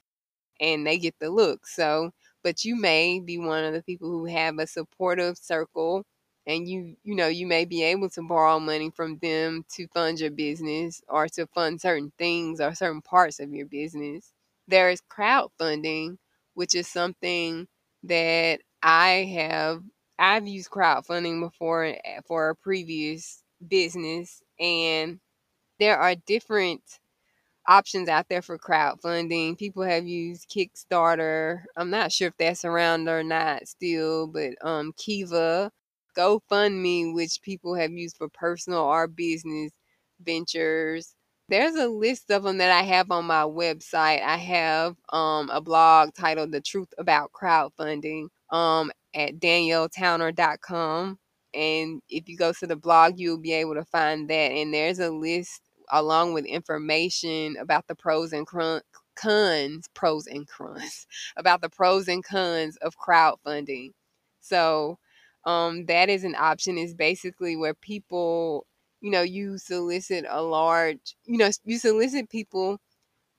and 0.61 0.87
they 0.87 0.99
get 0.99 1.15
the 1.21 1.31
look. 1.31 1.67
So, 1.67 2.11
but 2.43 2.65
you 2.65 2.77
may 2.77 3.21
be 3.21 3.39
one 3.39 3.65
of 3.65 3.75
the 3.75 3.83
people 3.83 4.11
who 4.11 4.27
have 4.27 4.59
a 4.59 4.67
supportive 4.67 5.37
circle 5.39 6.05
and 6.47 6.69
you 6.69 6.97
you 7.05 7.15
know 7.17 7.29
you 7.29 7.47
may 7.47 7.65
be 7.65 7.83
able 7.85 8.11
to 8.11 8.23
borrow 8.23 8.61
money 8.61 8.91
from 8.91 9.19
them 9.19 9.65
to 9.71 9.87
fund 9.89 10.21
your 10.21 10.31
business 10.33 11.03
or 11.09 11.29
to 11.29 11.47
fund 11.49 11.81
certain 11.81 12.13
things 12.19 12.61
or 12.61 12.75
certain 12.75 13.03
parts 13.03 13.41
of 13.41 13.53
your 13.55 13.67
business 13.67 14.33
there 14.69 14.91
is 14.91 15.03
crowdfunding 15.11 16.19
which 16.55 16.75
is 16.75 16.89
something 16.89 17.67
that 18.05 18.61
i 18.83 19.09
have 19.35 19.83
I've 20.19 20.49
used 20.49 20.71
crowdfunding 20.71 21.43
before 21.43 21.85
eh, 21.87 22.23
for 22.27 22.51
a 22.51 22.57
previous 22.57 23.45
business, 23.69 24.43
and 24.61 25.21
there 25.81 25.99
are 25.99 26.17
different 26.27 26.83
options 27.69 28.09
out 28.09 28.29
there 28.31 28.43
for 28.43 28.59
crowdfunding. 28.59 29.59
People 29.59 29.85
have 29.85 30.07
used 30.07 30.51
Kickstarter. 30.51 31.65
I'm 31.77 31.91
not 31.91 32.13
sure 32.13 32.29
if 32.29 32.39
that's 32.39 32.65
around 32.65 33.09
or 33.09 33.25
not 33.25 33.69
still, 33.69 34.29
but 34.29 34.55
um, 34.63 34.93
Kiva, 34.99 35.73
GoFundMe, 36.17 37.15
which 37.15 37.41
people 37.43 37.75
have 37.75 37.93
used 37.93 38.17
for 38.17 38.29
personal 38.29 38.81
or 38.81 39.07
business 39.09 39.73
ventures. 40.21 41.15
There's 41.49 41.77
a 41.77 41.89
list 41.89 42.31
of 42.31 42.43
them 42.43 42.59
that 42.59 42.73
I 42.73 42.83
have 42.83 43.11
on 43.11 43.27
my 43.27 43.43
website. 43.43 44.23
I 44.23 44.37
have 44.37 44.97
um, 45.13 45.51
a 45.51 45.61
blog 45.61 46.15
titled 46.15 46.53
"The 46.53 46.61
Truth 46.61 46.93
About 46.99 47.31
Crowdfunding." 47.33 48.29
Um, 48.51 48.91
at 49.17 49.41
danielletowner.com. 49.41 51.19
And 51.55 52.03
if 52.09 52.29
you 52.29 52.37
go 52.37 52.53
to 52.53 52.67
the 52.67 52.77
blog, 52.77 53.15
you'll 53.19 53.39
be 53.39 53.55
able 53.55 53.75
to 53.75 53.85
find 53.85 54.29
that. 54.29 54.53
And 54.53 54.73
there's 54.73 54.99
a 54.99 55.11
list 55.11 55.63
along 55.91 56.35
with 56.35 56.45
information 56.45 57.57
about 57.59 57.87
the 57.89 57.95
pros 57.95 58.33
and 58.33 58.47
cons, 58.47 59.89
pros 59.95 60.27
and 60.27 60.47
cons, 60.47 61.07
about 61.37 61.63
the 61.63 61.71
pros 61.71 62.09
and 62.09 62.23
cons 62.23 62.77
of 62.79 62.95
crowdfunding. 62.99 63.93
So 64.41 64.99
um, 65.47 65.87
that 65.87 66.11
is 66.11 66.25
an 66.25 66.37
option. 66.37 66.79
Is 66.79 66.95
basically 66.95 67.57
where 67.57 67.75
people, 67.75 68.67
you 69.03 69.11
know, 69.13 69.23
you 69.23 69.59
solicit 69.59 70.27
a 70.29 70.43
large, 70.43 71.17
you 71.27 71.39
know, 71.39 71.51
you 71.65 71.79
solicit 71.79 72.31
people 72.31 72.79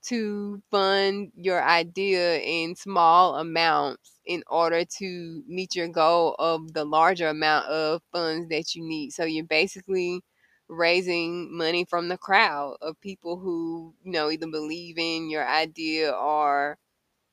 to 0.04 0.62
fund 0.72 1.32
your 1.36 1.62
idea 1.64 2.40
in 2.40 2.76
small 2.76 3.36
amounts 3.36 4.20
in 4.26 4.44
order 4.48 4.86
to 4.86 5.44
meet 5.48 5.76
your 5.76 5.88
goal 5.90 6.36
of 6.40 6.74
the 6.74 6.86
larger 6.86 7.28
amount 7.28 7.66
of 7.68 8.02
funds 8.14 8.50
that 8.50 8.76
you 8.76 8.84
need. 8.84 9.12
So 9.12 9.26
you're 9.26 9.46
basically 9.46 10.22
raising 10.70 11.56
money 11.58 11.86
from 11.86 12.10
the 12.10 12.18
crowd 12.18 12.78
of 12.82 13.00
people 13.02 13.38
who, 13.40 13.94
you 14.04 14.12
know, 14.12 14.30
either 14.32 14.48
believe 14.48 14.98
in 14.98 15.30
your 15.30 15.48
idea 15.48 16.12
or, 16.12 16.78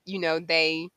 you 0.06 0.18
know, 0.20 0.40
they 0.40 0.88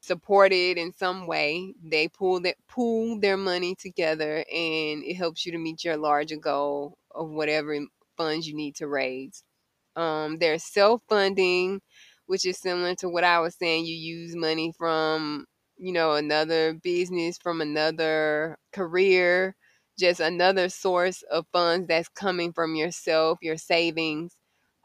support 0.00 0.52
it 0.52 0.78
in 0.78 0.92
some 0.92 1.26
way. 1.26 1.74
They 1.82 2.08
pull 2.08 2.40
that 2.40 2.56
pool 2.68 3.20
their 3.20 3.36
money 3.36 3.74
together 3.76 4.38
and 4.38 5.04
it 5.04 5.14
helps 5.16 5.46
you 5.46 5.52
to 5.52 5.58
meet 5.58 5.84
your 5.84 5.96
larger 5.96 6.36
goal 6.36 6.98
of 7.14 7.30
whatever 7.30 7.78
funds 8.16 8.46
you 8.48 8.54
need 8.54 8.76
to 8.76 8.88
raise. 8.88 9.42
Um, 9.96 10.38
there's 10.38 10.64
self 10.64 11.02
funding, 11.08 11.80
which 12.26 12.44
is 12.46 12.58
similar 12.58 12.94
to 12.96 13.08
what 13.08 13.24
I 13.24 13.40
was 13.40 13.56
saying. 13.56 13.86
You 13.86 13.94
use 13.96 14.36
money 14.36 14.72
from, 14.76 15.46
you 15.78 15.92
know, 15.92 16.14
another 16.14 16.74
business, 16.74 17.38
from 17.38 17.60
another 17.60 18.56
career, 18.72 19.54
just 19.98 20.20
another 20.20 20.68
source 20.68 21.22
of 21.30 21.46
funds 21.52 21.88
that's 21.88 22.08
coming 22.08 22.52
from 22.52 22.74
yourself, 22.76 23.38
your 23.42 23.56
savings. 23.58 24.34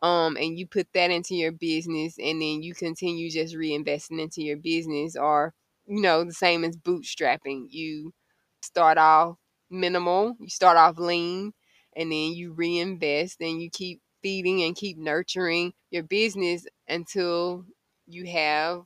Um, 0.02 0.38
and 0.38 0.58
you 0.60 0.68
put 0.68 0.88
that 0.94 1.12
into 1.12 1.36
your 1.36 1.52
business 1.52 2.16
and 2.20 2.42
then 2.42 2.62
you 2.62 2.74
continue 2.76 3.30
just 3.32 3.56
reinvesting 3.56 4.22
into 4.22 4.42
your 4.44 4.58
business 4.58 5.16
or, 5.16 5.54
you 5.88 6.02
know, 6.02 6.24
the 6.24 6.34
same 6.34 6.64
as 6.64 6.78
bootstrapping. 6.78 7.68
You 7.70 8.14
start 8.62 8.98
off 8.98 9.38
minimal, 9.70 10.36
you 10.40 10.50
start 10.50 10.78
off 10.78 10.98
lean, 11.00 11.54
and 11.96 12.12
then 12.12 12.34
you 12.34 12.54
reinvest 12.54 13.42
and 13.42 13.62
you 13.62 13.70
keep 13.70 14.02
feeding 14.22 14.64
and 14.64 14.76
keep 14.76 14.98
nurturing 14.98 15.74
your 15.92 16.04
business 16.04 16.66
until 16.88 17.66
you 18.08 18.26
have 18.26 18.84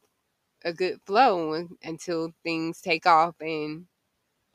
a 0.63 0.73
good 0.73 0.99
flow 1.05 1.67
until 1.83 2.31
things 2.43 2.81
take 2.81 3.05
off 3.05 3.35
and 3.41 3.85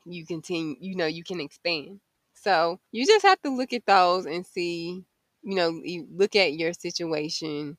you 0.05 0.25
continue, 0.25 0.75
you 0.79 0.95
know, 0.95 1.05
you 1.05 1.23
can 1.23 1.39
expand. 1.41 1.99
So 2.33 2.79
you 2.91 3.05
just 3.05 3.25
have 3.25 3.41
to 3.43 3.49
look 3.49 3.73
at 3.73 3.85
those 3.85 4.25
and 4.25 4.45
see, 4.45 5.03
you 5.45 5.55
know, 5.55 5.81
you 5.85 6.07
look 6.11 6.35
at 6.37 6.55
your 6.55 6.73
situation 6.73 7.77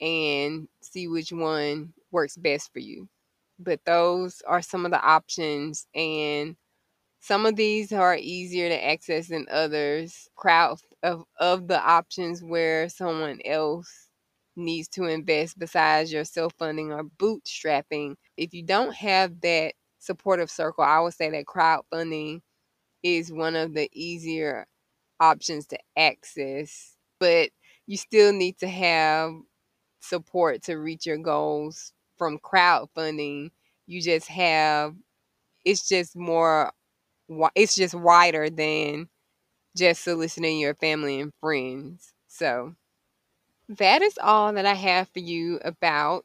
and 0.00 0.68
see 0.80 1.08
which 1.08 1.32
one 1.32 1.92
works 2.10 2.36
best 2.36 2.72
for 2.72 2.78
you. 2.80 3.08
But 3.58 3.80
those 3.84 4.42
are 4.46 4.62
some 4.62 4.84
of 4.84 4.92
the 4.92 5.00
options 5.02 5.86
and 5.94 6.56
some 7.20 7.46
of 7.46 7.56
these 7.56 7.92
are 7.92 8.16
easier 8.16 8.68
to 8.68 8.84
access 8.86 9.28
than 9.28 9.46
others. 9.50 10.28
Crowd 10.36 10.78
of, 11.02 11.24
of 11.38 11.68
the 11.68 11.80
options 11.80 12.42
where 12.42 12.88
someone 12.88 13.40
else 13.44 14.08
needs 14.56 14.88
to 14.88 15.04
invest 15.04 15.58
besides 15.58 16.12
your 16.12 16.24
self 16.24 16.54
funding 16.58 16.92
or 16.92 17.04
bootstrapping. 17.04 18.16
If 18.36 18.54
you 18.54 18.62
don't 18.64 18.94
have 18.94 19.40
that 19.42 19.74
supportive 19.98 20.50
circle, 20.50 20.84
I 20.84 21.00
would 21.00 21.14
say 21.14 21.30
that 21.30 21.46
crowdfunding 21.46 22.40
is 23.02 23.32
one 23.32 23.56
of 23.56 23.74
the 23.74 23.88
easier 23.92 24.66
options 25.20 25.66
to 25.68 25.78
access, 25.96 26.96
but 27.20 27.50
you 27.86 27.96
still 27.96 28.32
need 28.32 28.58
to 28.58 28.68
have 28.68 29.32
support 30.00 30.62
to 30.64 30.76
reach 30.76 31.06
your 31.06 31.18
goals 31.18 31.92
from 32.18 32.38
crowdfunding. 32.38 33.50
You 33.86 34.02
just 34.02 34.28
have 34.28 34.94
it's 35.64 35.88
just 35.88 36.16
more 36.16 36.72
it's 37.54 37.74
just 37.76 37.94
wider 37.94 38.50
than 38.50 39.08
just 39.76 40.04
soliciting 40.04 40.58
your 40.58 40.74
family 40.74 41.20
and 41.20 41.32
friends. 41.40 42.14
So 42.28 42.74
that 43.68 44.02
is 44.02 44.18
all 44.22 44.52
that 44.54 44.66
I 44.66 44.74
have 44.74 45.08
for 45.10 45.20
you 45.20 45.60
about 45.64 46.24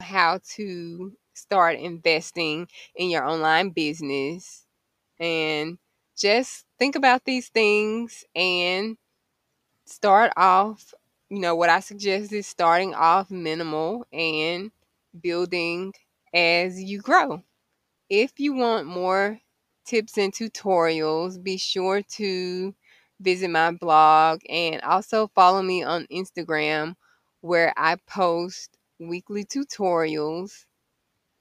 how 0.00 0.40
to 0.56 1.12
start 1.34 1.76
investing 1.78 2.68
in 2.96 3.10
your 3.10 3.24
online 3.28 3.70
business 3.70 4.66
and 5.20 5.78
just 6.18 6.65
think 6.78 6.96
about 6.96 7.24
these 7.24 7.48
things 7.48 8.24
and 8.34 8.96
start 9.86 10.32
off 10.36 10.94
you 11.30 11.40
know 11.40 11.54
what 11.54 11.70
i 11.70 11.80
suggest 11.80 12.32
is 12.32 12.46
starting 12.46 12.94
off 12.94 13.30
minimal 13.30 14.06
and 14.12 14.70
building 15.22 15.92
as 16.34 16.82
you 16.82 17.00
grow 17.00 17.42
if 18.10 18.38
you 18.38 18.54
want 18.54 18.86
more 18.86 19.40
tips 19.84 20.18
and 20.18 20.32
tutorials, 20.32 21.42
be 21.42 21.56
sure 21.56 22.02
to 22.02 22.74
visit 23.20 23.50
my 23.50 23.70
blog 23.72 24.40
and 24.48 24.80
also 24.82 25.28
follow 25.34 25.62
me 25.62 25.82
on 25.82 26.06
Instagram 26.12 26.94
where 27.40 27.72
I 27.76 27.96
post 28.06 28.76
weekly 28.98 29.44
tutorials. 29.44 30.66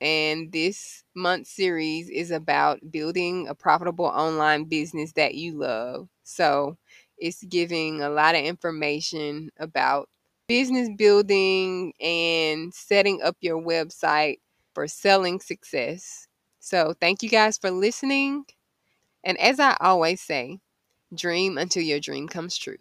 And 0.02 0.52
this 0.52 1.04
month's 1.16 1.52
series 1.52 2.10
is 2.10 2.32
about 2.32 2.92
building 2.92 3.48
a 3.48 3.56
profitable 3.56 4.06
online 4.06 4.66
business 4.66 5.14
that 5.14 5.36
you 5.36 5.58
love. 5.58 6.10
So 6.24 6.78
it's 7.18 7.44
giving 7.44 8.02
a 8.02 8.10
lot 8.10 8.36
of 8.36 8.44
information 8.44 9.52
about 9.58 10.10
business 10.48 10.90
building 10.98 11.94
and 12.00 12.74
setting 12.74 13.22
up 13.22 13.38
your 13.40 13.62
website 13.62 14.40
for 14.74 14.88
selling 14.88 15.40
success. 15.40 16.28
So, 16.60 16.94
thank 17.00 17.24
you 17.24 17.30
guys 17.30 17.58
for 17.58 17.72
listening. 17.72 18.46
And 19.24 19.40
as 19.40 19.60
I 19.60 19.78
always 19.80 20.22
say, 20.22 20.60
dream 21.14 21.58
until 21.58 21.84
your 21.84 22.00
dream 22.00 22.28
comes 22.28 22.58
true. 22.58 22.78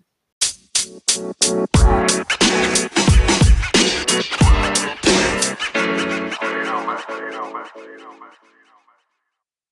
You 4.14 4.20
don't 4.20 4.30
mess, 6.86 7.02
you 7.08 7.30
don't 7.32 7.52
mess, 7.52 7.68
you 7.74 7.98
don't 7.98 8.20
mess. 8.20 8.63